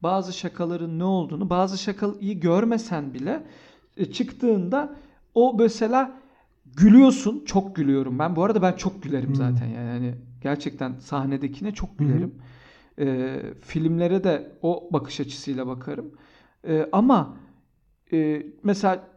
bazı 0.03 0.33
şakaların 0.33 0.99
ne 0.99 1.03
olduğunu, 1.03 1.49
bazı 1.49 1.77
şakayı 1.77 2.39
görmesen 2.39 3.13
bile 3.13 3.43
çıktığında 4.11 4.95
o 5.35 5.55
mesela 5.59 6.11
gülüyorsun. 6.77 7.45
Çok 7.45 7.75
gülüyorum 7.75 8.19
ben. 8.19 8.35
Bu 8.35 8.43
arada 8.43 8.61
ben 8.61 8.73
çok 8.73 9.03
gülerim 9.03 9.31
Hı. 9.31 9.35
zaten 9.35 9.65
yani. 9.65 9.89
Hani 9.89 10.15
gerçekten 10.41 10.93
sahnedekine 10.99 11.71
çok 11.73 11.99
gülerim. 11.99 12.35
E, 12.99 13.39
filmlere 13.61 14.23
de 14.23 14.51
o 14.61 14.89
bakış 14.93 15.19
açısıyla 15.19 15.67
bakarım. 15.67 16.11
E, 16.67 16.89
ama 16.91 17.37
e, 18.13 18.45
mesela 18.63 19.07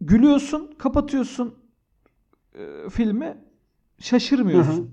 gülüyorsun, 0.00 0.74
kapatıyorsun 0.78 1.54
e, 2.54 2.90
filmi, 2.90 3.36
şaşırmıyorsun. 3.98 4.82
Hı 4.82 4.86
hı. 4.86 4.88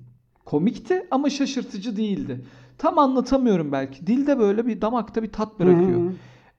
Komikti 0.45 1.07
ama 1.11 1.29
şaşırtıcı 1.29 1.97
değildi. 1.97 2.45
Tam 2.77 2.99
anlatamıyorum 2.99 3.71
belki. 3.71 4.07
Dilde 4.07 4.39
böyle 4.39 4.67
bir 4.67 4.81
damakta 4.81 5.23
bir 5.23 5.31
tat 5.31 5.59
bırakıyor. 5.59 6.01
Hı 6.01 6.07
hı. 6.07 6.13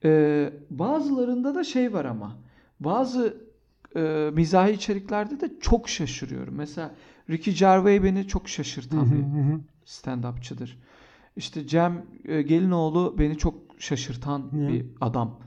Ee, 0.04 0.52
bazılarında 0.70 1.54
da 1.54 1.64
şey 1.64 1.92
var 1.92 2.04
ama. 2.04 2.36
Bazı 2.80 3.36
e, 3.96 4.30
mizahi 4.34 4.72
içeriklerde 4.72 5.40
de 5.40 5.50
çok 5.60 5.88
şaşırıyorum. 5.88 6.54
Mesela 6.54 6.94
Ricky 7.30 7.56
Gervais 7.56 8.02
beni 8.02 8.28
çok 8.28 8.48
şaşırtan 8.48 9.12
bir 9.12 9.24
stand-upçıdır. 9.86 10.70
İşte 11.36 11.66
Cem 11.66 12.06
e, 12.24 12.42
Gelinoğlu 12.42 13.16
beni 13.18 13.38
çok 13.38 13.54
şaşırtan 13.78 14.52
bir 14.52 14.86
adam. 15.00 15.38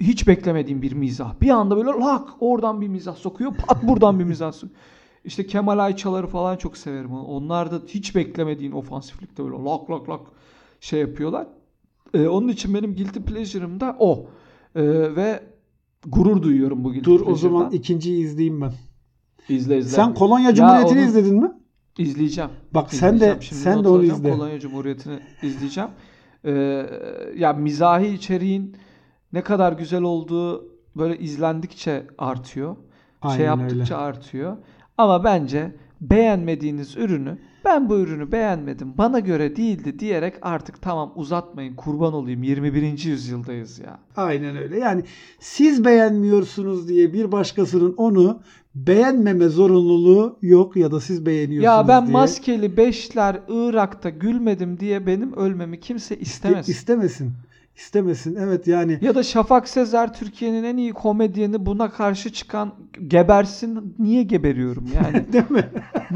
Hiç 0.00 0.26
beklemediğim 0.28 0.82
bir 0.82 0.92
mizah. 0.92 1.40
Bir 1.40 1.50
anda 1.50 1.76
böyle 1.76 1.88
lak 1.88 2.28
oradan 2.40 2.80
bir 2.80 2.88
mizah 2.88 3.16
sokuyor. 3.16 3.54
Pat 3.54 3.82
buradan 3.82 4.18
bir 4.18 4.24
mizah 4.24 4.52
sokuyor. 4.52 4.80
İşte 5.24 5.46
Kemal 5.46 5.78
Ayçaları 5.78 6.26
falan 6.26 6.56
çok 6.56 6.76
severim. 6.76 7.12
Onlar 7.12 7.72
da 7.72 7.80
hiç 7.86 8.14
beklemediğin 8.16 8.72
ofansiflikte 8.72 9.44
böyle 9.44 9.56
lak 9.56 9.90
lak 9.90 10.08
lak 10.08 10.20
şey 10.80 11.00
yapıyorlar. 11.00 11.46
Ee, 12.14 12.28
onun 12.28 12.48
için 12.48 12.74
benim 12.74 12.94
guilty 12.96 13.18
pleasure'ım 13.20 13.80
da 13.80 13.96
o. 13.98 14.26
Ee, 14.74 14.82
ve 15.16 15.42
gurur 16.06 16.42
duyuyorum 16.42 16.84
bu 16.84 16.88
guilty 16.88 17.10
Dur 17.10 17.26
o 17.26 17.34
zaman 17.34 17.70
ikinciyi 17.70 18.24
izleyeyim 18.24 18.60
ben. 18.60 18.72
İzle 19.48 19.78
izle. 19.78 19.90
Sen 19.90 20.14
Kolonya 20.14 20.54
Cumhuriyeti'ni 20.54 20.98
onu- 20.98 21.06
izledin 21.06 21.40
mi? 21.40 21.52
İzleyeceğim. 21.98 22.50
Bak 22.74 22.94
sen 22.94 23.12
de 23.12 23.14
İzleyeceğim. 23.14 23.42
Şimdi 23.42 23.62
sen 23.62 23.84
de 23.84 23.88
onu 23.88 24.02
izle. 24.02 24.30
Polonya 24.32 24.60
Cumhuriyeti'ni 24.60 25.18
izleyeceğim. 25.42 25.90
Ee, 26.44 26.86
ya 27.36 27.52
mizahi 27.52 28.06
içeriğin 28.06 28.76
ne 29.32 29.42
kadar 29.42 29.72
güzel 29.72 30.02
olduğu 30.02 30.68
böyle 30.96 31.18
izlendikçe 31.18 32.06
artıyor. 32.18 32.76
Aynen 33.22 33.36
şey 33.36 33.46
yaptıkça 33.46 33.96
artıyor. 33.96 34.56
Ama 34.98 35.24
bence 35.24 35.74
beğenmediğiniz 36.00 36.96
ürünü 36.96 37.38
ben 37.64 37.88
bu 37.88 37.98
ürünü 37.98 38.32
beğenmedim 38.32 38.98
bana 38.98 39.18
göre 39.18 39.56
değildi 39.56 39.98
diyerek 39.98 40.34
artık 40.42 40.82
tamam 40.82 41.12
uzatmayın 41.14 41.76
kurban 41.76 42.12
olayım 42.12 42.42
21. 42.42 43.04
yüzyıldayız 43.04 43.78
ya. 43.78 43.98
Aynen 44.16 44.56
öyle. 44.56 44.78
Yani 44.78 45.02
siz 45.40 45.84
beğenmiyorsunuz 45.84 46.88
diye 46.88 47.12
bir 47.12 47.32
başkasının 47.32 47.94
onu 47.96 48.40
beğenmeme 48.74 49.48
zorunluluğu 49.48 50.38
yok 50.42 50.76
ya 50.76 50.92
da 50.92 51.00
siz 51.00 51.26
beğeniyorsunuz 51.26 51.64
Ya 51.64 51.88
ben 51.88 52.06
diye 52.06 52.12
maskeli 52.12 52.76
beşler 52.76 53.40
Irak'ta 53.48 54.10
gülmedim 54.10 54.80
diye 54.80 55.06
benim 55.06 55.32
ölmemi 55.32 55.80
kimse 55.80 56.18
istemez. 56.18 56.68
istemesin. 56.68 57.32
İstemesin. 57.76 58.36
Evet 58.36 58.66
yani 58.66 58.98
Ya 59.02 59.14
da 59.14 59.22
Şafak 59.22 59.68
Sezer 59.68 60.14
Türkiye'nin 60.14 60.64
en 60.64 60.76
iyi 60.76 60.92
komedyeni 60.92 61.66
buna 61.66 61.90
karşı 61.90 62.32
çıkan 62.32 62.72
gebersin. 63.08 63.94
Niye 63.98 64.22
geberiyorum 64.22 64.84
yani? 64.94 65.32
değil 65.32 65.50
mi? 65.50 65.64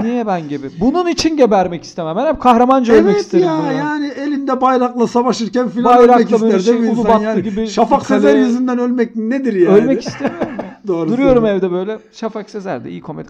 Niye 0.02 0.26
ben 0.26 0.48
gebe? 0.48 0.66
Bunun 0.80 1.08
için 1.08 1.36
gebermek 1.36 1.84
istemem. 1.84 2.16
Ben 2.16 2.26
hep 2.26 2.40
kahramanca 2.40 2.94
ölmek 2.94 3.12
evet 3.14 3.20
isterim. 3.20 3.46
ya 3.46 3.58
böyle. 3.62 3.74
yani 3.74 4.06
elinde 4.06 4.60
bayrakla 4.60 5.06
savaşırken 5.06 5.68
filan 5.68 5.98
ölmek 5.98 6.30
ister 6.30 6.58
şey, 6.58 6.66
değil 6.74 6.80
mi 6.80 6.88
insan 6.88 7.20
yani? 7.20 7.42
gibi 7.42 7.66
Şafak 7.66 8.02
kaleye- 8.02 8.20
Sezer 8.20 8.38
yüzünden 8.38 8.78
ölmek 8.78 9.16
nedir 9.16 9.52
yani? 9.52 9.74
Ölmek 9.76 10.06
istemiyorum. 10.06 10.48
Doğru 10.86 11.08
Duruyorum 11.08 11.46
evde 11.46 11.70
böyle. 11.70 11.98
Şafak 12.12 12.50
Sezer 12.50 12.84
de 12.84 12.90
iyi 12.90 13.00
komedi. 13.00 13.28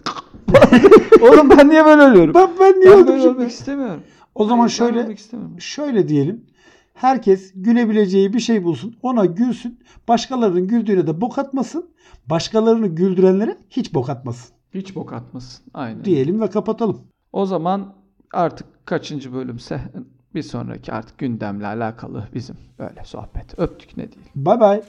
Oğlum 1.21 1.49
ben 1.49 1.69
niye 1.69 1.85
böyle 1.85 2.01
ölüyorum? 2.01 2.33
Ben, 2.33 2.49
ben 2.59 2.79
niye 2.79 2.91
Ben 2.97 3.07
böyle 3.07 3.23
ölmek 3.27 3.51
istemiyorum. 3.51 4.01
O 4.35 4.45
zaman 4.45 4.67
şöyle 4.67 4.99
ölmek 4.99 5.19
şöyle 5.59 6.07
diyelim. 6.07 6.41
Herkes 6.95 7.51
gülebileceği 7.55 8.33
bir 8.33 8.39
şey 8.39 8.63
bulsun. 8.63 8.95
Ona 9.01 9.25
gülsün. 9.25 9.79
Başkalarının 10.07 10.67
güldüğüne 10.67 11.07
de 11.07 11.21
bok 11.21 11.37
atmasın. 11.37 11.89
Başkalarını 12.27 12.87
güldürenlere 12.87 13.57
hiç 13.69 13.93
bok 13.93 14.09
atmasın. 14.09 14.55
Hiç 14.73 14.95
bok 14.95 15.13
atmasın. 15.13 15.65
Aynen. 15.73 16.05
Diyelim 16.05 16.41
ve 16.41 16.49
kapatalım. 16.49 17.01
O 17.33 17.45
zaman 17.45 17.93
artık 18.33 18.67
kaçıncı 18.85 19.33
bölümse 19.33 19.81
bir 20.35 20.43
sonraki 20.43 20.93
artık 20.93 21.17
gündemle 21.17 21.67
alakalı 21.67 22.27
bizim 22.33 22.55
böyle 22.79 23.03
sohbet. 23.05 23.59
Öptük 23.59 23.97
ne 23.97 24.11
diyeyim. 24.11 24.31
Bay 24.35 24.59
bay. 24.59 24.81